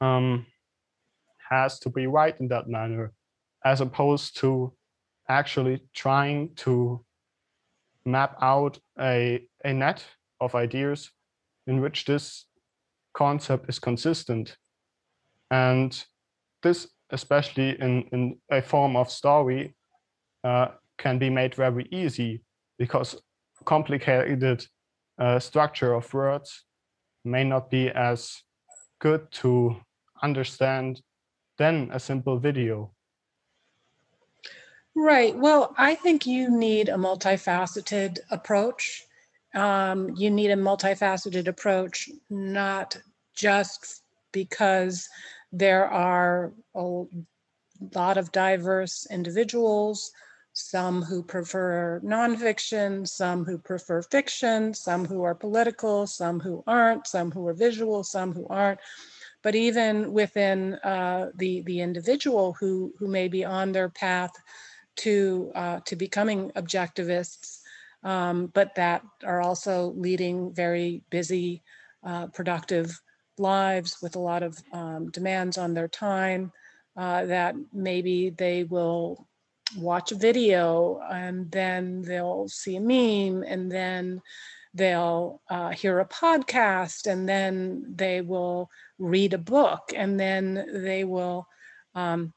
[0.01, 0.45] um,
[1.49, 3.13] has to be right in that manner,
[3.63, 4.73] as opposed to
[5.29, 7.03] actually trying to
[8.05, 10.03] map out a, a net
[10.41, 11.11] of ideas
[11.67, 12.45] in which this
[13.13, 14.57] concept is consistent.
[15.51, 16.03] And
[16.63, 19.75] this, especially in, in a form of story,
[20.43, 22.43] uh, can be made very easy
[22.77, 23.15] because
[23.65, 24.65] complicated
[25.17, 26.63] uh, structure of words
[27.23, 28.43] may not be as
[28.99, 29.75] good to
[30.21, 31.01] understand
[31.57, 32.91] than a simple video.
[34.95, 35.35] Right.
[35.35, 39.05] Well, I think you need a multifaceted approach.
[39.55, 42.97] Um, you need a multifaceted approach, not
[43.35, 45.09] just because
[45.51, 47.03] there are a
[47.95, 50.11] lot of diverse individuals,
[50.53, 57.07] some who prefer nonfiction, some who prefer fiction, some who are political, some who aren't,
[57.07, 58.79] some who are visual, some who aren't
[59.43, 64.31] but even within uh, the the individual who who may be on their path
[64.95, 67.59] to uh, to becoming objectivists,
[68.03, 71.61] um, but that are also leading very busy,
[72.03, 72.99] uh, productive
[73.37, 76.51] lives with a lot of um, demands on their time.
[76.95, 79.27] Uh, that maybe they will
[79.77, 84.21] watch a video and then they'll see a meme and then
[84.73, 91.03] they'll uh, hear a podcast and then they will read a book and then they
[91.03, 91.47] will
[91.95, 92.33] um,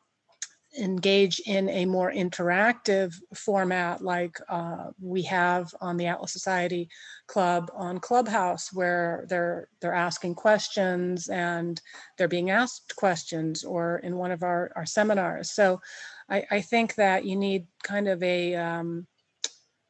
[0.79, 6.89] engage in a more interactive format like uh, we have on the Atlas Society
[7.27, 11.81] Club on Clubhouse, where they're they're asking questions and
[12.19, 15.51] they're being asked questions, or in one of our, our seminars.
[15.51, 15.81] So
[16.29, 19.07] I, I think that you need kind of a um,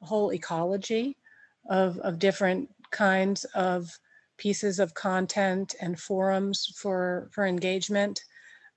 [0.02, 1.16] whole ecology
[1.68, 3.88] of, of different kinds of
[4.38, 8.20] pieces of content and forums for for engagement.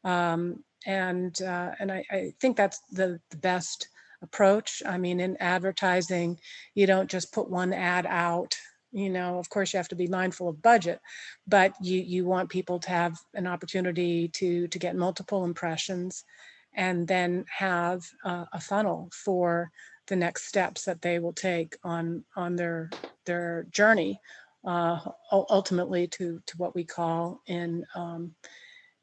[0.03, 3.89] Um, and uh, and I, I, think that's the, the best
[4.21, 4.81] approach.
[4.85, 6.39] I mean, in advertising,
[6.73, 8.55] you don't just put one ad out.
[8.91, 10.99] You know, of course, you have to be mindful of budget,
[11.47, 16.23] but you you want people to have an opportunity to to get multiple impressions,
[16.73, 19.71] and then have uh, a funnel for
[20.07, 22.89] the next steps that they will take on on their
[23.25, 24.19] their journey,
[24.65, 24.99] uh,
[25.31, 28.33] ultimately to to what we call in um,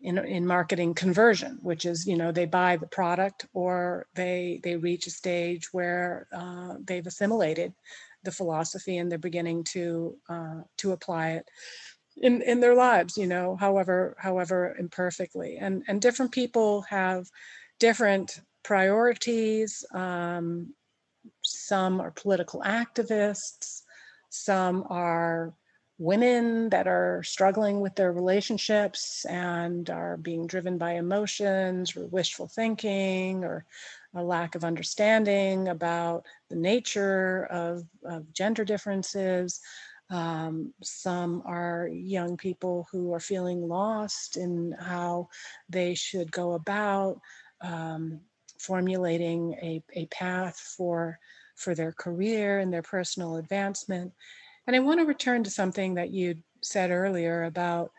[0.01, 4.77] in, in marketing conversion, which is, you know, they buy the product or they they
[4.77, 7.73] reach a stage where uh, they've assimilated
[8.23, 11.49] the philosophy and they're beginning to uh, to apply it
[12.17, 15.59] in in their lives, you know, however however imperfectly.
[15.59, 17.31] And and different people have
[17.79, 19.85] different priorities.
[19.93, 20.75] Um,
[21.43, 23.83] some are political activists.
[24.31, 25.55] Some are
[25.99, 32.47] women that are struggling with their relationships and are being driven by emotions or wishful
[32.47, 33.65] thinking or
[34.15, 39.61] a lack of understanding about the nature of, of gender differences.
[40.09, 45.29] Um, some are young people who are feeling lost in how
[45.69, 47.21] they should go about
[47.61, 48.21] um,
[48.61, 51.19] formulating a, a path for,
[51.57, 54.13] for their career and their personal advancement.
[54.67, 57.93] And I want to return to something that you said earlier about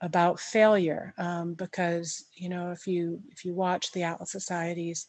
[0.00, 5.06] about failure, um, because you know if you if you watch the Atlas Society's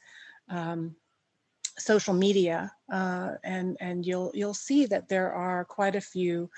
[0.49, 0.95] um,
[1.79, 6.49] social media, uh, and and you'll you'll see that there are quite a few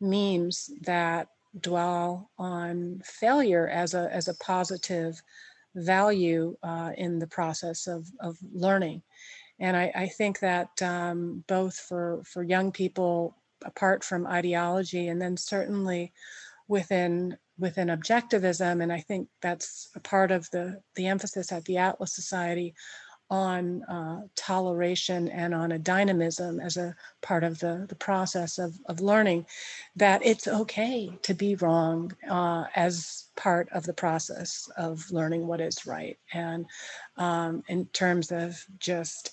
[0.00, 1.28] memes that
[1.60, 5.20] dwell on failure as a as a positive
[5.76, 9.02] value uh, in the process of of learning.
[9.60, 15.20] And I, I think that um, both for for young people apart from ideology and
[15.20, 16.12] then certainly
[16.68, 21.76] within within objectivism and i think that's a part of the the emphasis at the
[21.76, 22.74] atlas society
[23.34, 28.78] on uh, toleration and on a dynamism as a part of the, the process of,
[28.86, 29.44] of learning
[29.96, 35.60] that it's okay to be wrong uh, as part of the process of learning what
[35.60, 36.16] is right.
[36.32, 36.66] And
[37.16, 39.32] um, in terms of just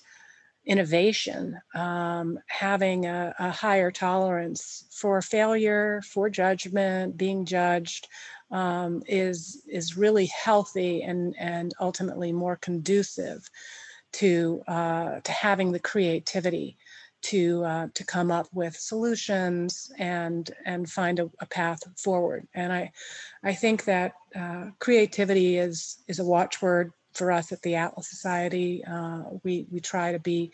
[0.64, 8.06] innovation, um, having a, a, higher tolerance for failure, for judgment, being judged,
[8.52, 13.48] um, is is really healthy and and ultimately more conducive
[14.12, 16.76] to uh, to having the creativity
[17.22, 22.46] to uh, to come up with solutions and and find a, a path forward.
[22.54, 22.92] And I
[23.42, 28.84] I think that uh, creativity is is a watchword for us at the Atlas Society.
[28.84, 30.50] Uh, we, we try to be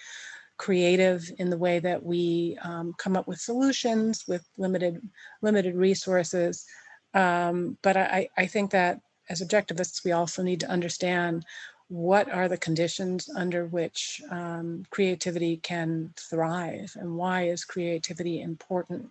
[0.57, 5.01] creative in the way that we um, come up with solutions with limited
[5.41, 6.67] limited resources.
[7.15, 9.01] Um, but I, I think that
[9.31, 11.45] as objectivists, we also need to understand
[11.89, 19.11] what are the conditions under which um, creativity can thrive and why is creativity important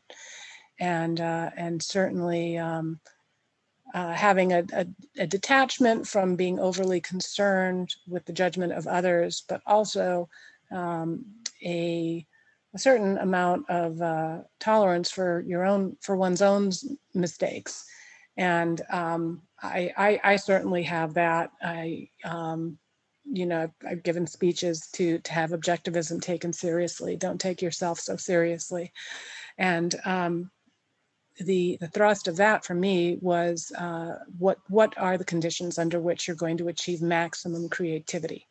[0.80, 3.00] and uh, and certainly um,
[3.94, 4.86] uh, having a, a,
[5.18, 10.28] a, detachment from being overly concerned with the judgment of others, but also
[10.72, 11.26] um,
[11.64, 12.26] a,
[12.74, 16.70] a, certain amount of uh, tolerance for your own, for one's own
[17.14, 17.86] mistakes.
[18.38, 21.52] And um, I, I, I, certainly have that.
[21.62, 22.78] I, um,
[23.26, 27.16] you know, I've given speeches to to have objectivism taken seriously.
[27.16, 28.94] Don't take yourself so seriously,
[29.58, 30.52] and um,
[31.40, 36.00] the, the thrust of that for me was uh, what, what are the conditions under
[36.00, 38.48] which you're going to achieve maximum creativity?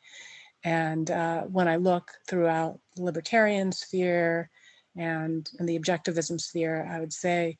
[0.65, 4.51] And uh, when I look throughout the libertarian sphere
[4.97, 7.59] and, and the objectivism sphere, I would say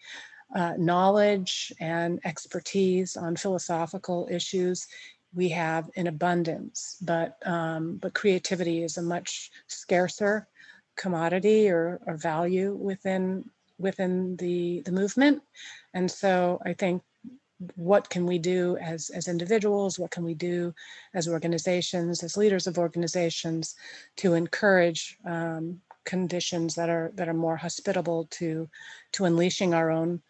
[0.55, 4.87] uh, knowledge and expertise on philosophical issues
[5.35, 10.49] we have in abundance, but um, but creativity is a much scarcer
[10.97, 13.45] commodity or, or value within
[13.79, 15.43] within the, the movement.
[15.93, 17.03] And so I think
[17.75, 19.99] what can we do as, as individuals?
[19.99, 20.75] What can we do
[21.15, 23.75] as organizations, as leaders of organizations
[24.17, 28.69] to encourage um, conditions that are that are more hospitable to
[29.13, 30.23] to unleashing our own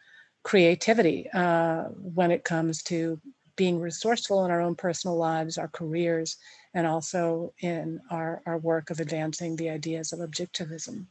[0.47, 3.21] creativity uh, when it comes to
[3.57, 6.37] being resourceful in our own personal lives, our careers,
[6.73, 11.07] and also in our, our work of advancing the ideas of objectivism.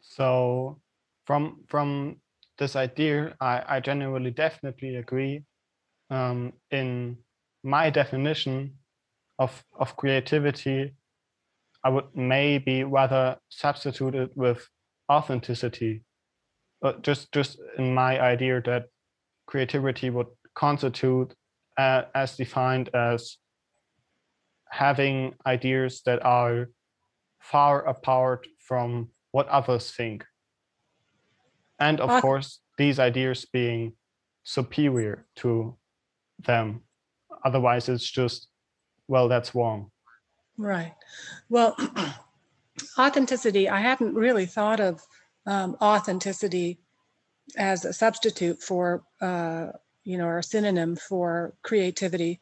[0.00, 0.80] So
[1.26, 2.16] from from
[2.56, 5.44] this idea, I, I genuinely definitely agree.
[6.08, 7.18] Um, in
[7.64, 8.78] my definition
[9.38, 10.94] of of creativity,
[11.84, 14.66] I would maybe rather substitute it with
[15.12, 16.02] authenticity.
[16.86, 18.84] But just just in my idea that
[19.48, 21.34] creativity would constitute
[21.76, 23.38] uh, as defined as
[24.70, 26.70] having ideas that are
[27.40, 30.24] far apart from what others think.
[31.80, 33.94] And of course, these ideas being
[34.44, 35.76] superior to
[36.38, 36.82] them.
[37.44, 38.46] Otherwise, it's just,
[39.08, 39.90] well, that's wrong.
[40.56, 40.94] Right.
[41.48, 41.74] Well,
[42.96, 45.02] authenticity, I hadn't really thought of
[45.46, 46.78] um, authenticity
[47.56, 49.68] as a substitute for, uh,
[50.04, 52.40] you know, or a synonym for creativity.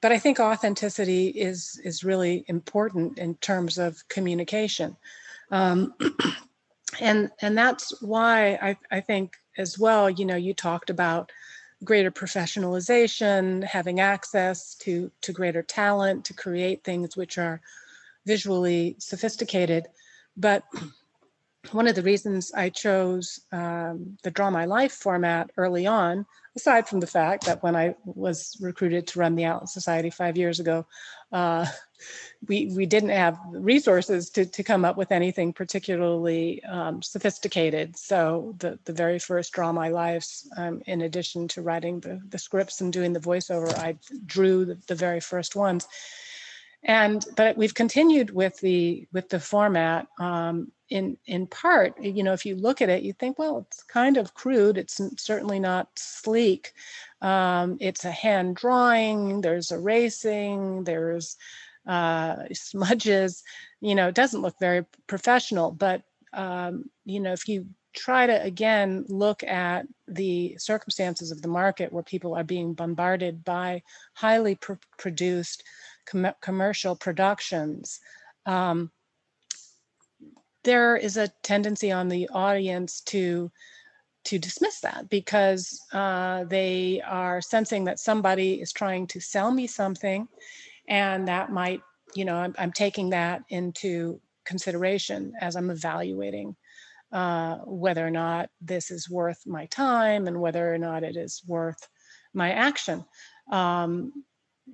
[0.00, 4.96] But I think authenticity is is really important in terms of communication,
[5.50, 5.94] um,
[7.00, 10.10] and and that's why I, I think as well.
[10.10, 11.30] You know, you talked about
[11.84, 17.60] greater professionalization, having access to to greater talent to create things which are
[18.26, 19.86] visually sophisticated,
[20.36, 20.64] but
[21.70, 26.88] one of the reasons I chose um, the Draw My Life format early on, aside
[26.88, 30.58] from the fact that when I was recruited to run the Atlas Society five years
[30.58, 30.84] ago,
[31.30, 31.66] uh,
[32.48, 37.96] we we didn't have resources to to come up with anything particularly um, sophisticated.
[37.96, 42.38] So the the very first Draw My Lives, um, in addition to writing the the
[42.38, 43.96] scripts and doing the voiceover, I
[44.26, 45.86] drew the, the very first ones
[46.84, 52.34] and but we've continued with the with the format um, in in part you know
[52.34, 55.88] if you look at it you think well it's kind of crude it's certainly not
[55.96, 56.72] sleek.
[57.22, 61.36] Um, it's a hand drawing there's erasing there's
[61.86, 63.42] uh, smudges
[63.80, 66.02] you know it doesn't look very professional but
[66.34, 71.92] um, you know if you try to again look at the circumstances of the market
[71.92, 73.82] where people are being bombarded by
[74.14, 75.62] highly pr- produced
[76.06, 78.00] com- commercial productions,
[78.46, 78.90] um,
[80.64, 83.50] there is a tendency on the audience to
[84.24, 89.66] to dismiss that because uh, they are sensing that somebody is trying to sell me
[89.66, 90.28] something,
[90.88, 91.80] and that might,
[92.14, 96.54] you know, I'm, I'm taking that into consideration as I'm evaluating
[97.12, 101.42] uh, whether or not this is worth my time and whether or not it is
[101.46, 101.88] worth
[102.32, 103.04] my action.
[103.50, 104.24] Um,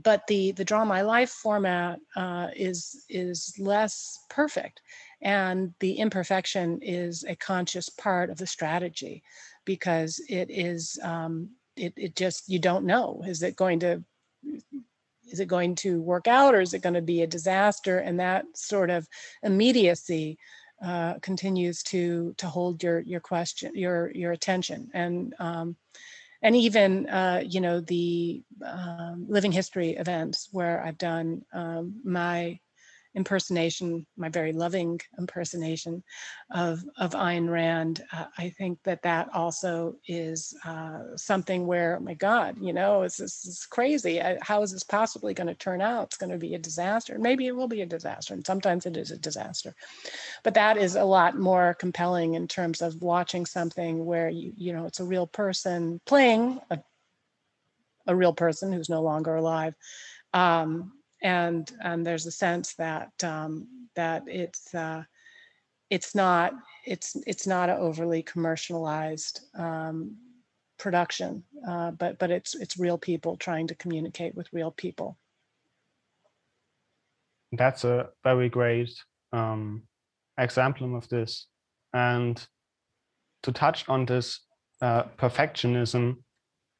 [0.03, 4.81] but the the draw my life format uh, is is less perfect
[5.21, 9.23] and the imperfection is a conscious part of the strategy
[9.65, 14.03] because it is um, it, it just you don't know is it going to
[15.31, 17.99] is it going to work out or is it going to be a disaster?
[17.99, 19.07] And that sort of
[19.43, 20.39] immediacy
[20.83, 24.91] uh, continues to to hold your your question your your attention.
[24.95, 25.77] And um,
[26.41, 32.61] and even uh, you know the um, living history events where I've done um, my
[33.15, 36.03] impersonation, my very loving impersonation
[36.51, 42.01] of, of Ayn Rand, uh, I think that that also is uh, something where, oh
[42.01, 44.21] my God, you know, this, is crazy.
[44.43, 46.05] How is this possibly going to turn out?
[46.05, 47.19] It's going to be a disaster.
[47.19, 49.75] Maybe it will be a disaster, and sometimes it is a disaster.
[50.45, 54.73] But that is a lot more compelling in terms of watching something where you, you
[54.73, 56.79] know, it's a real person playing a,
[58.07, 59.75] a real person who's no longer alive.
[60.35, 60.93] Um,
[61.23, 65.03] and and there's a sense that um, that it's uh,
[65.91, 66.53] it's not
[66.87, 70.17] it's it's not an overly commercialized um,
[70.79, 75.19] production, uh, but but it's it's real people trying to communicate with real people.
[77.53, 78.91] That's a very great
[79.33, 79.83] um,
[80.39, 81.47] example of this,
[81.93, 82.47] and
[83.43, 84.41] to touch on this
[84.83, 86.17] uh, perfectionism,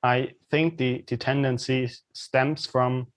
[0.03, 3.09] I think the the tendency stems from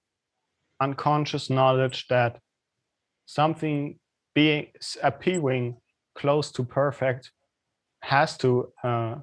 [0.81, 2.39] unconscious knowledge that
[3.25, 3.99] something
[4.33, 4.67] being
[5.03, 5.77] appearing
[6.15, 7.31] close to perfect
[8.01, 9.15] has to uh,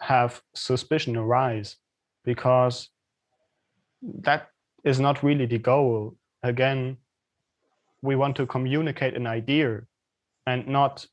[0.00, 1.76] have suspicion arise
[2.24, 2.90] because
[4.02, 4.48] that
[4.84, 6.16] is not really the goal.
[6.42, 6.98] Again
[8.02, 9.82] we want to communicate an idea
[10.46, 11.06] and not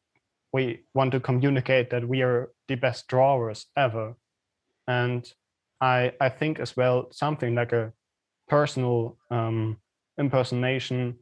[0.54, 4.16] we want to communicate that we are the best drawers ever.
[4.88, 5.32] And
[5.80, 7.94] i i think as well something like a
[8.48, 9.78] personal um,
[10.18, 11.16] impersonation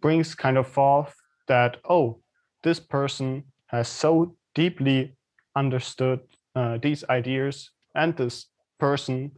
[0.00, 1.14] brings kind of forth
[1.46, 2.20] that oh
[2.62, 5.14] this person has so deeply
[5.56, 6.20] understood
[6.54, 8.46] uh, these ideas and this
[8.78, 9.30] person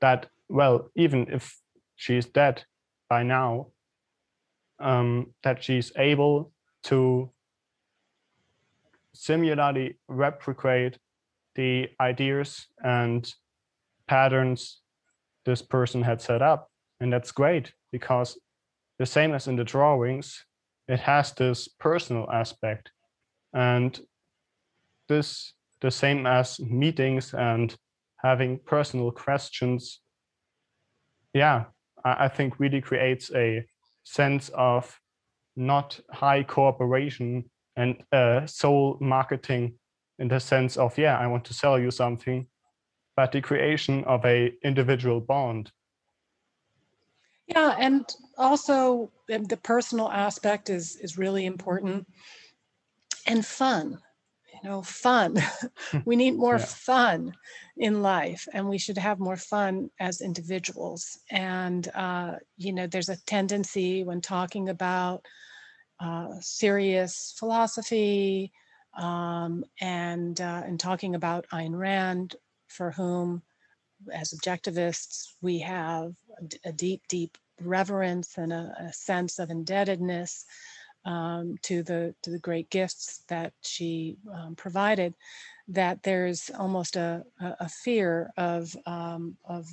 [0.00, 1.60] that, well, even if
[1.96, 2.64] she's dead
[3.08, 3.66] by now,
[4.78, 6.52] um, that she's able
[6.84, 7.30] to
[9.12, 10.98] similarly replicate
[11.54, 13.34] the ideas and
[14.06, 14.80] patterns
[15.44, 16.68] this person had set up.
[17.00, 18.38] And that's great because
[18.98, 20.44] the same as in the drawings,
[20.88, 22.90] it has this personal aspect.
[23.52, 23.98] And
[25.08, 27.74] this the same as meetings and
[28.18, 30.00] having personal questions.
[31.32, 31.64] Yeah,
[32.04, 33.64] I, I think really creates a
[34.04, 34.98] sense of
[35.56, 37.44] not high cooperation
[37.76, 39.74] and uh, soul marketing
[40.18, 42.46] in the sense of, yeah, I want to sell you something,
[43.20, 45.70] but the creation of a individual bond.
[47.46, 48.06] Yeah, and
[48.38, 52.06] also the personal aspect is is really important
[53.26, 53.98] and fun
[54.54, 55.36] you know fun
[56.06, 56.64] we need more yeah.
[56.64, 57.34] fun
[57.76, 63.10] in life and we should have more fun as individuals and uh, you know there's
[63.10, 65.20] a tendency when talking about
[66.00, 68.50] uh, serious philosophy
[68.96, 72.36] um, and uh, and talking about Ayn Rand
[72.70, 73.42] for whom
[74.12, 76.14] as objectivists we have
[76.64, 80.46] a deep deep reverence and a, a sense of indebtedness
[81.04, 85.14] um, to the to the great gifts that she um, provided,
[85.68, 89.66] that there's almost a, a fear of um, of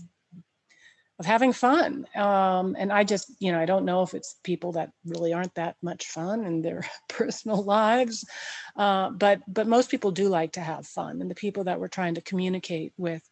[1.19, 2.05] of having fun.
[2.15, 5.55] Um, and I just, you know, I don't know if it's people that really aren't
[5.55, 8.25] that much fun in their personal lives,
[8.75, 11.87] uh, but but most people do like to have fun, and the people that we're
[11.87, 13.27] trying to communicate with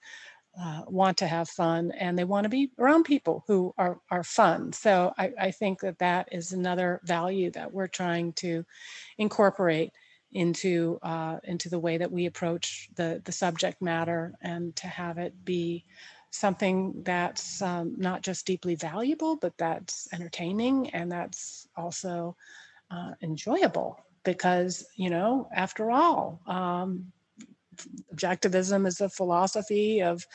[0.59, 4.23] uh, want to have fun and they want to be around people who are, are
[4.23, 4.71] fun.
[4.71, 8.63] So I, I think that that is another value that we're trying to
[9.17, 9.91] incorporate
[10.31, 15.17] into uh, into the way that we approach the the subject matter and to have
[15.17, 15.86] it be
[16.36, 22.36] something that's um, not just deeply valuable but that's entertaining and that's also
[22.91, 27.11] uh, enjoyable because you know after all um,
[28.13, 30.25] objectivism is a philosophy of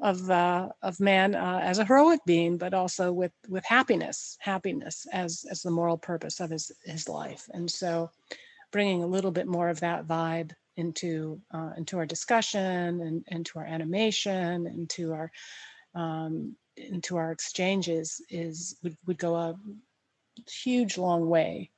[0.00, 5.06] of uh, of man uh, as a heroic being, but also with with happiness, happiness
[5.12, 7.48] as as the moral purpose of his his life.
[7.52, 8.10] And so,
[8.70, 13.58] bringing a little bit more of that vibe into uh, into our discussion and into
[13.58, 15.30] our animation, into our
[15.94, 19.54] um, into our exchanges is would would go a
[20.50, 21.70] huge long way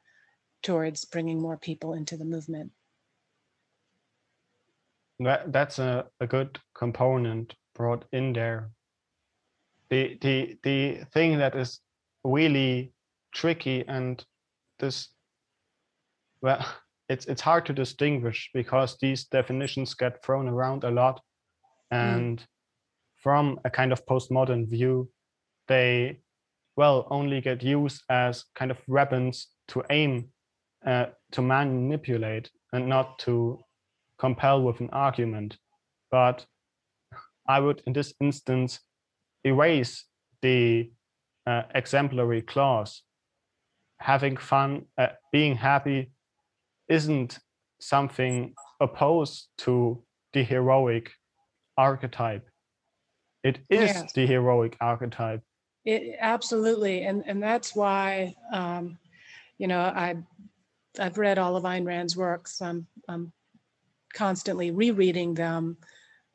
[0.62, 2.70] towards bringing more people into the movement
[5.20, 8.70] that that's a, a good component brought in there.
[9.90, 11.80] The the the thing that is
[12.24, 12.92] really
[13.32, 14.24] tricky and
[14.78, 15.08] this
[16.42, 16.64] well
[17.10, 21.20] it's it's hard to distinguish because these definitions get thrown around a lot
[21.92, 21.98] mm.
[21.98, 22.46] and mm.
[23.16, 25.10] from a kind of postmodern view
[25.68, 26.20] they
[26.76, 30.28] well only get used as kind of weapons to aim
[30.86, 33.58] uh, to manipulate and not to
[34.18, 35.58] compel with an argument.
[36.10, 36.46] But
[37.46, 38.80] I would, in this instance,
[39.44, 40.04] erase
[40.42, 40.90] the
[41.46, 43.02] uh, exemplary clause.
[43.98, 46.12] Having fun, uh, being happy
[46.90, 47.38] isn't
[47.80, 50.02] something opposed to
[50.34, 51.12] the heroic
[51.78, 52.46] archetype.
[53.42, 54.12] It is yes.
[54.12, 55.42] the heroic archetype.
[55.86, 58.98] It absolutely, and and that's why, um,
[59.56, 60.16] you know, I
[60.98, 62.60] I've read all of Ayn Rand's works.
[62.60, 63.32] I'm I'm
[64.12, 65.78] constantly rereading them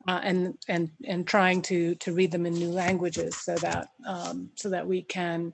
[0.08, 4.50] uh, and and and trying to to read them in new languages so that um,
[4.56, 5.52] so that we can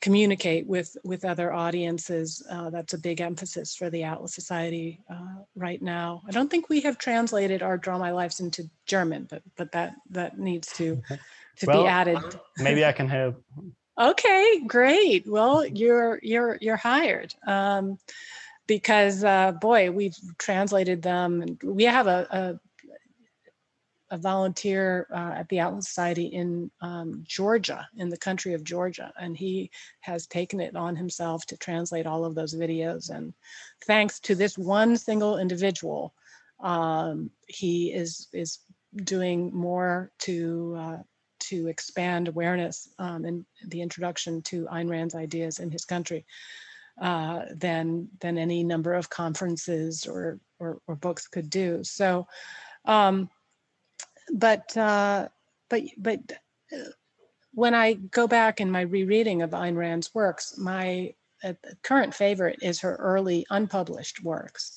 [0.00, 2.42] communicate with with other audiences.
[2.50, 6.22] Uh, that's a big emphasis for the Atlas Society uh, right now.
[6.26, 9.94] I don't think we have translated our Draw My Lives into German, but but that
[10.10, 11.02] that needs to
[11.56, 12.18] to well, be added.
[12.58, 13.42] maybe I can help.
[14.00, 15.26] okay, great.
[15.26, 17.34] Well, you're you're you're hired.
[17.46, 17.98] Um,
[18.70, 21.42] because uh, boy, we've translated them.
[21.42, 22.60] And we have a, a,
[24.10, 29.12] a volunteer uh, at the Atlas Society in um, Georgia, in the country of Georgia,
[29.20, 33.10] and he has taken it on himself to translate all of those videos.
[33.10, 33.32] And
[33.84, 36.14] thanks to this one single individual,
[36.60, 38.58] um, he is is
[39.04, 40.98] doing more to uh,
[41.40, 46.26] to expand awareness um, and the introduction to Ayn Rand's ideas in his country
[47.00, 51.82] uh, than than any number of conferences or or, or books could do.
[51.82, 52.26] So,
[52.84, 53.30] um,
[54.32, 55.28] but uh,
[55.68, 56.20] but but
[57.52, 62.58] when I go back in my rereading of Ayn Rand's works, my uh, current favorite
[62.62, 64.76] is her early unpublished works.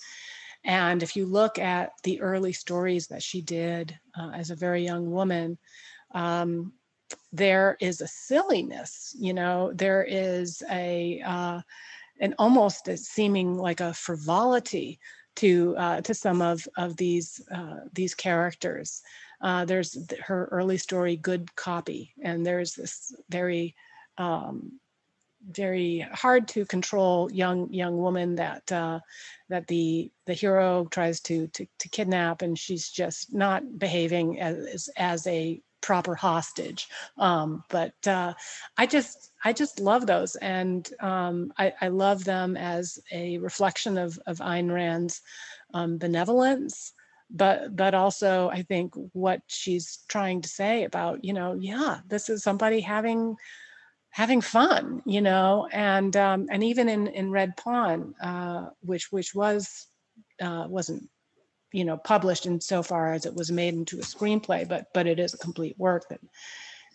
[0.65, 4.83] And if you look at the early stories that she did uh, as a very
[4.83, 5.57] young woman,
[6.15, 6.73] um,
[7.31, 11.61] there is a silliness, you know, there is a, uh,
[12.21, 14.99] an almost a seeming like a frivolity
[15.35, 19.01] to uh, to some of of these uh, these characters.
[19.43, 23.75] Uh, there's her early story, Good Copy, and there's this very
[24.17, 24.79] um,
[25.51, 29.01] very hard to control young young woman that uh,
[29.49, 34.89] that the the hero tries to, to to kidnap, and she's just not behaving as
[34.95, 36.87] as a proper hostage.
[37.17, 38.33] Um, but uh,
[38.77, 43.97] I just I just love those, and um, I, I, love them as a reflection
[43.97, 45.21] of of Ayn Rand's
[45.73, 46.93] um, benevolence.
[47.30, 52.30] But but also I think what she's trying to say about you know yeah this
[52.30, 53.36] is somebody having
[54.13, 59.34] having fun, you know, and um, and even in in Red Pawn, uh, which which
[59.34, 59.88] was
[60.39, 61.09] uh, wasn't
[61.71, 65.07] you know published in so far as it was made into a screenplay, but but
[65.07, 66.21] it is a complete work that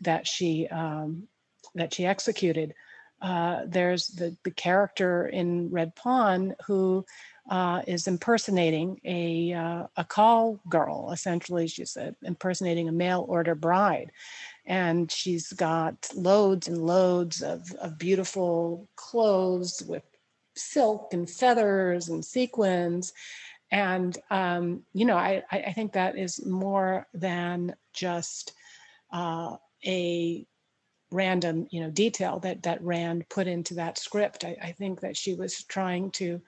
[0.01, 1.27] that she um,
[1.75, 2.73] that she executed.
[3.21, 7.05] Uh, there's the the character in Red Pawn who
[7.49, 11.11] uh, is impersonating a uh, a call girl.
[11.13, 14.11] Essentially, she's a, impersonating a mail order bride,
[14.67, 20.03] and she's got loads and loads of, of beautiful clothes with
[20.55, 23.13] silk and feathers and sequins
[23.71, 28.53] and um, you know I, I think that is more than just
[29.13, 30.47] uh, a
[31.11, 35.17] random you know detail that that rand put into that script I, I think that
[35.17, 36.41] she was trying to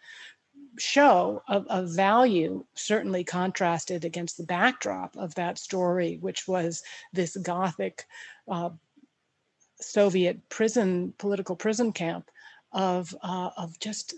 [0.79, 7.37] show of, a, value certainly contrasted against the backdrop of that story which was this
[7.37, 8.07] gothic
[8.49, 8.71] uh,
[9.81, 12.31] soviet prison political prison camp
[12.73, 14.15] of uh, of just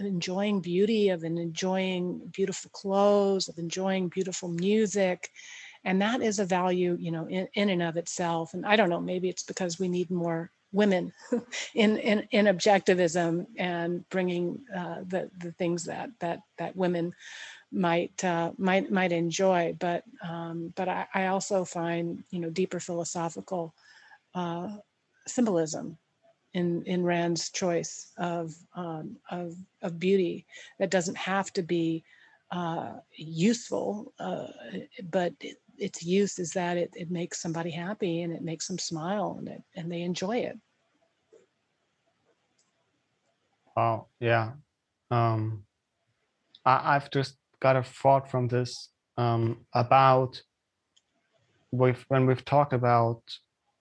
[0.00, 5.30] enjoying beauty of enjoying beautiful clothes of enjoying beautiful music.
[5.84, 8.54] And that is a value you know in, in and of itself.
[8.54, 11.12] And i don't know maybe it's because we need more women
[11.74, 17.12] in, in, in objectivism and bringing uh, the, the things that, that, that women
[17.70, 19.74] might, uh, might, might enjoy.
[19.78, 23.74] But, um, but I, I, also find, you know, deeper philosophical
[24.34, 24.76] uh,
[25.26, 25.98] symbolism
[26.54, 30.46] in, in Rand's choice of, um, of, of beauty
[30.78, 32.04] that doesn't have to be
[32.50, 34.48] uh, useful, uh,
[35.10, 35.32] but
[35.82, 39.48] its use is that it, it makes somebody happy and it makes them smile and
[39.48, 40.56] it, and they enjoy it.
[43.76, 44.52] Wow, yeah.
[45.10, 45.64] Um,
[46.64, 50.40] I, I've just got a thought from this um, about
[51.72, 53.22] we've, when we've talked about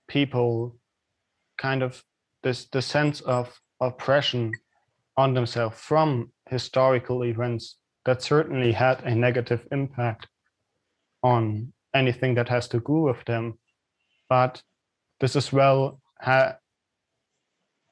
[0.07, 0.75] people
[1.57, 2.03] kind of
[2.43, 4.51] this the sense of oppression
[5.17, 10.27] on themselves from historical events that certainly had a negative impact
[11.21, 13.59] on anything that has to do with them.
[14.29, 14.61] But
[15.19, 16.55] this as well ha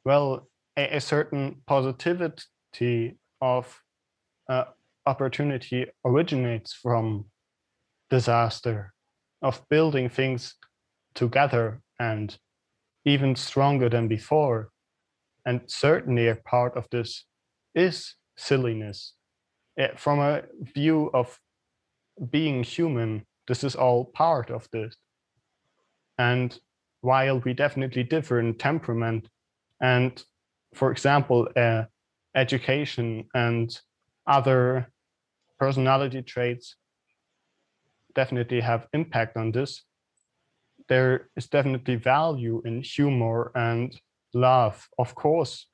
[0.06, 0.48] well
[0.78, 3.82] a, a certain positivity of
[4.50, 4.66] uh,
[5.06, 7.26] opportunity originates from
[8.10, 8.94] disaster,
[9.42, 10.56] of building things
[11.14, 12.38] together and
[13.06, 14.70] even stronger than before.
[15.46, 17.26] And certainly a part of this
[17.76, 19.14] is silliness.
[19.96, 20.44] From a
[20.76, 21.40] view of
[22.30, 24.96] being human, this is all part of this.
[26.20, 26.58] And
[27.02, 29.28] while we definitely differ in temperament,
[29.82, 30.24] and
[30.76, 31.86] for example, uh,
[32.36, 33.76] education and
[34.28, 34.92] other
[35.58, 36.76] personality traits
[38.14, 39.84] definitely have impact on this,
[40.88, 44.00] there is definitely value in humor and
[44.36, 45.66] love, of course,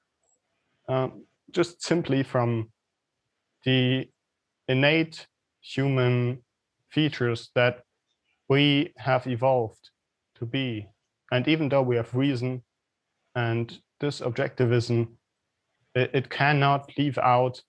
[0.87, 2.69] um, just simply from
[3.65, 4.07] the
[4.69, 5.27] innate
[5.59, 6.44] human
[6.95, 7.81] features that
[8.47, 9.89] we have evolved
[10.39, 10.87] to be.
[11.31, 12.63] And even though we have reason
[13.35, 15.09] and this objectivism,
[15.93, 17.61] it, it cannot leave out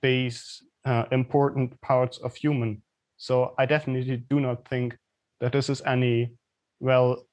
[0.00, 2.82] these uh, important parts of human.
[3.16, 4.96] So I definitely do not think
[5.40, 6.32] that this is any,
[6.78, 7.26] well,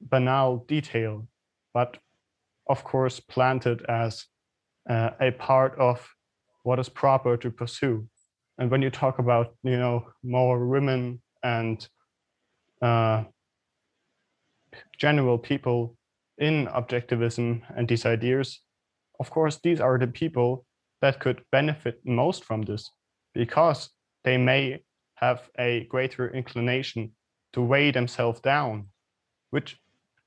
[0.00, 1.26] banal detail,
[1.74, 1.98] but
[2.68, 4.26] of course planted as
[4.88, 6.08] uh, a part of
[6.62, 8.06] what is proper to pursue
[8.58, 11.88] and when you talk about you know more women and
[12.82, 13.24] uh,
[14.98, 15.96] general people
[16.38, 18.60] in objectivism and these ideas
[19.20, 20.64] of course these are the people
[21.00, 22.90] that could benefit most from this
[23.34, 23.90] because
[24.24, 24.78] they may
[25.14, 27.12] have a greater inclination
[27.52, 28.86] to weigh themselves down
[29.50, 29.78] which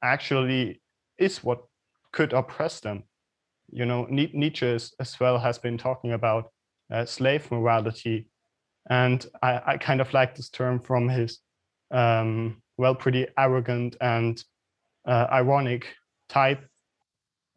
[0.02, 0.82] actually
[1.18, 1.64] is what
[2.12, 3.04] could oppress them.
[3.72, 4.68] You know nietzsche
[5.00, 6.52] as well has been talking about
[6.92, 8.28] uh, slave morality.
[8.90, 11.40] And I, I, kind of like this term from his,
[11.92, 14.44] um, well, pretty arrogant and
[15.08, 15.88] uh, ironic
[16.30, 16.66] type.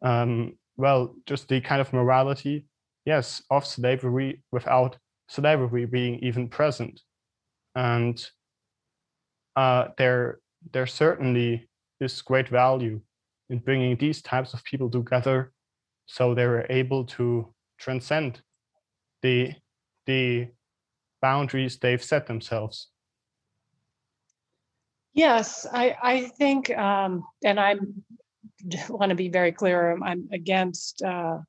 [0.01, 2.65] Um, well, just the kind of morality,
[3.05, 7.01] yes, of slavery without slavery being even present.
[7.73, 8.23] And
[9.55, 10.39] uh, there,
[10.71, 11.67] there certainly
[11.99, 13.01] is great value
[13.49, 15.51] in bringing these types of people together
[16.05, 18.41] so they were able to transcend
[19.25, 19.53] the,
[20.05, 20.47] the
[21.19, 22.89] boundaries they've set themselves.
[25.13, 27.75] Yes, I, I think, um, and I
[28.89, 31.39] want to be very clear, I'm against uh,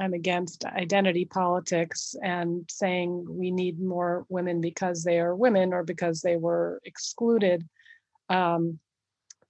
[0.00, 5.82] I'm against identity politics and saying we need more women because they are women or
[5.82, 7.68] because they were excluded.
[8.28, 8.78] Um,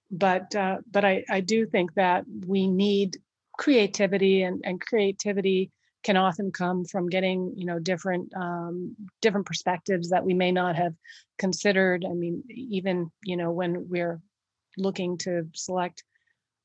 [0.09, 3.17] but uh, but I, I do think that we need
[3.59, 5.71] creativity and, and creativity
[6.03, 10.75] can often come from getting you know different um, different perspectives that we may not
[10.75, 10.93] have
[11.37, 12.05] considered.
[12.05, 14.21] I mean, even you know when we're
[14.77, 16.03] looking to select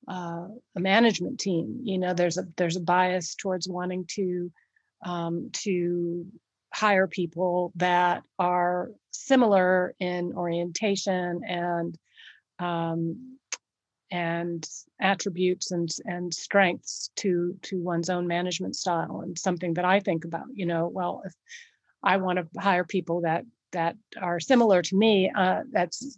[0.08, 4.52] uh, a management team, you know, there's a there's a bias towards wanting to
[5.04, 6.26] um, to
[6.72, 11.96] hire people that are similar in orientation and
[12.58, 13.38] um,
[14.14, 14.68] and
[15.00, 20.24] attributes and and strengths to to one's own management style and something that I think
[20.24, 21.34] about you know well if
[22.00, 26.16] I want to hire people that that are similar to me uh, that's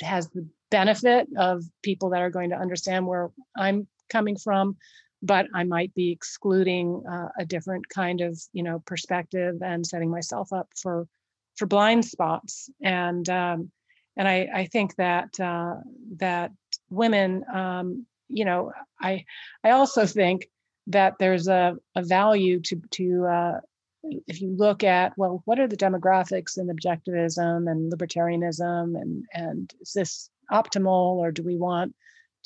[0.00, 4.76] has the benefit of people that are going to understand where I'm coming from
[5.20, 10.10] but I might be excluding uh, a different kind of you know perspective and setting
[10.12, 11.08] myself up for
[11.56, 12.70] for blind spots.
[12.82, 13.70] And um,
[14.16, 15.76] and I, I think that uh,
[16.16, 16.52] that
[16.90, 19.24] women, um, you know, I
[19.62, 20.48] I also think
[20.88, 23.60] that there's a, a value to to uh,
[24.02, 29.72] if you look at well, what are the demographics in objectivism and libertarianism, and and
[29.80, 31.94] is this optimal, or do we want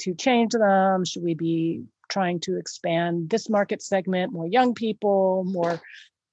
[0.00, 1.04] to change them?
[1.04, 5.80] Should we be trying to expand this market segment, more young people, more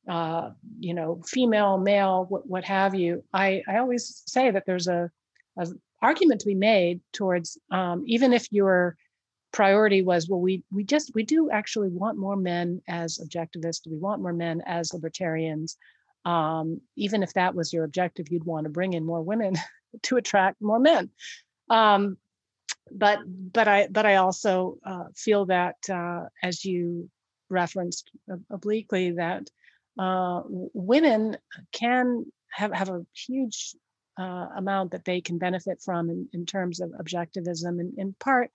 [0.07, 3.23] uh, you know, female, male, what, what have you.
[3.33, 5.11] I, I always say that there's a,
[5.57, 5.67] a
[6.01, 8.95] argument to be made towards um, even if your
[9.53, 13.87] priority was well we we just we do actually want more men as objectivists.
[13.87, 15.77] We want more men as libertarians.
[16.25, 19.55] Um, even if that was your objective you'd want to bring in more women
[20.03, 21.09] to attract more men.
[21.69, 22.17] Um,
[22.91, 27.09] but but i but i also uh, feel that uh, as you
[27.49, 28.11] referenced
[28.49, 29.49] obliquely that
[29.99, 30.41] uh,
[30.73, 31.37] women
[31.71, 33.75] can have have a huge
[34.19, 38.51] uh, amount that they can benefit from in, in terms of objectivism, in, in part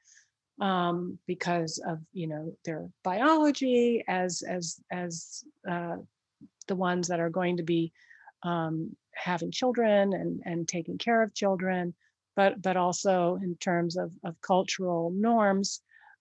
[0.60, 5.96] um, because of you know their biology as as as uh,
[6.68, 7.92] the ones that are going to be
[8.42, 11.94] um, having children and and taking care of children,
[12.36, 15.80] but but also in terms of of cultural norms,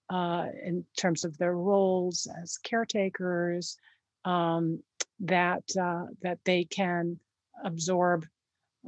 [0.09, 3.77] uh, in terms of their roles as caretakers,
[4.25, 4.81] um,
[5.19, 7.19] that uh, that they can
[7.63, 8.25] absorb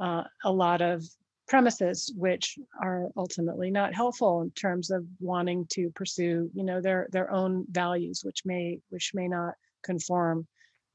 [0.00, 1.04] uh, a lot of
[1.46, 7.06] premises which are ultimately not helpful in terms of wanting to pursue you know their
[7.12, 10.46] their own values which may which may not conform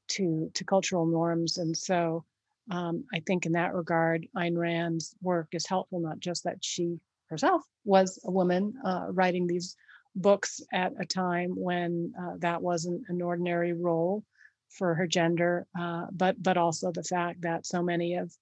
[0.08, 1.58] to to cultural norms.
[1.58, 2.24] And so
[2.70, 6.98] um, i think in that regard Ayn Rand's work is helpful not just that she
[7.28, 9.76] herself was a woman uh, writing these
[10.16, 14.24] books at a time when uh, that wasn't an ordinary role
[14.68, 18.32] for her gender uh, but but also the fact that so many of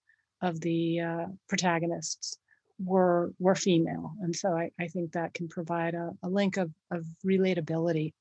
[0.40, 2.38] of the uh, protagonists
[2.78, 6.70] were were female, and so I, I think that can provide a, a link of,
[6.90, 8.12] of relatability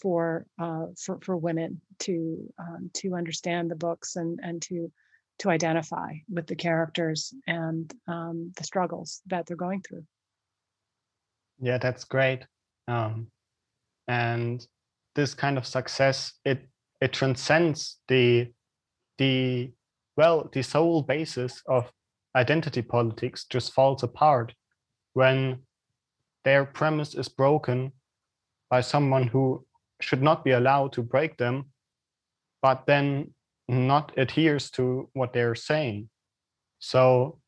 [0.00, 4.92] for uh, for for women to um, to understand the books and and to
[5.40, 10.04] to identify with the characters and um, the struggles that they're going through.
[11.60, 12.46] Yeah, that's great.
[12.86, 13.28] Um,
[14.06, 14.64] and
[15.14, 16.68] this kind of success it
[17.00, 18.52] it transcends the
[19.18, 19.72] the
[20.16, 21.90] well, the sole basis of
[22.36, 24.54] identity politics just falls apart
[25.12, 25.60] when
[26.44, 27.92] their premise is broken
[28.70, 29.64] by someone who
[30.00, 31.66] should not be allowed to break them,
[32.62, 33.32] but then
[33.68, 36.08] not adheres to what they're saying.
[36.78, 37.38] So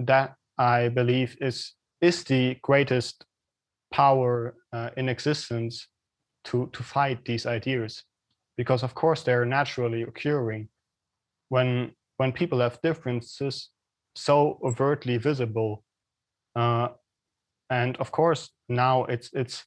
[0.00, 3.24] that I believe is is the greatest
[3.92, 5.88] power uh, in existence
[6.44, 8.02] to to fight these ideas,
[8.56, 10.68] because of course they're naturally occurring
[11.52, 13.70] when when people have differences
[14.16, 15.84] so overtly visible
[16.56, 16.88] uh,
[17.70, 19.64] and of course now it's it's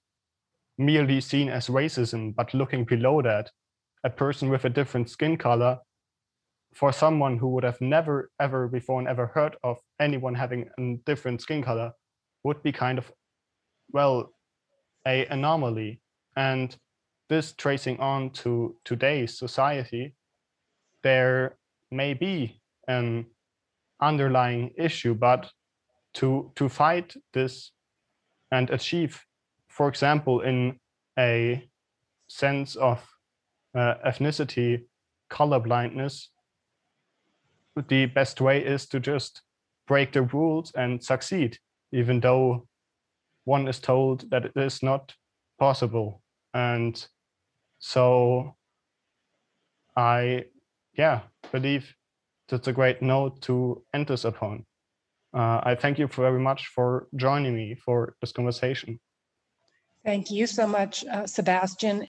[0.78, 3.52] merely seen as racism but looking below that
[4.04, 5.78] a person with a different skin color
[6.74, 10.98] for someone who would have never ever before and ever heard of anyone having a
[11.06, 11.92] different skin color
[12.44, 13.12] would be kind of
[13.92, 14.32] well
[15.08, 16.02] a anomaly.
[16.36, 16.76] And
[17.30, 20.16] this tracing on to today's society
[21.04, 21.58] there
[21.96, 23.26] may be an
[24.02, 25.50] underlying issue but
[26.14, 27.72] to to fight this
[28.52, 29.22] and achieve
[29.70, 30.78] for example in
[31.18, 31.64] a
[32.28, 33.00] sense of
[33.76, 34.84] uh, ethnicity
[35.30, 36.30] color blindness
[37.90, 39.42] the best way is to just
[39.88, 41.58] break the rules and succeed
[41.92, 42.68] even though
[43.46, 45.14] one is told that it is not
[45.58, 46.22] possible.
[46.54, 47.06] And
[47.80, 48.56] so
[49.98, 50.44] i
[50.98, 51.22] yeah
[51.58, 51.86] believe
[52.48, 53.56] that's a great note to
[53.94, 54.66] end this upon
[55.40, 59.00] uh, i thank you very much for joining me for this conversation
[60.06, 62.04] Thank you so much, uh, Sebastian.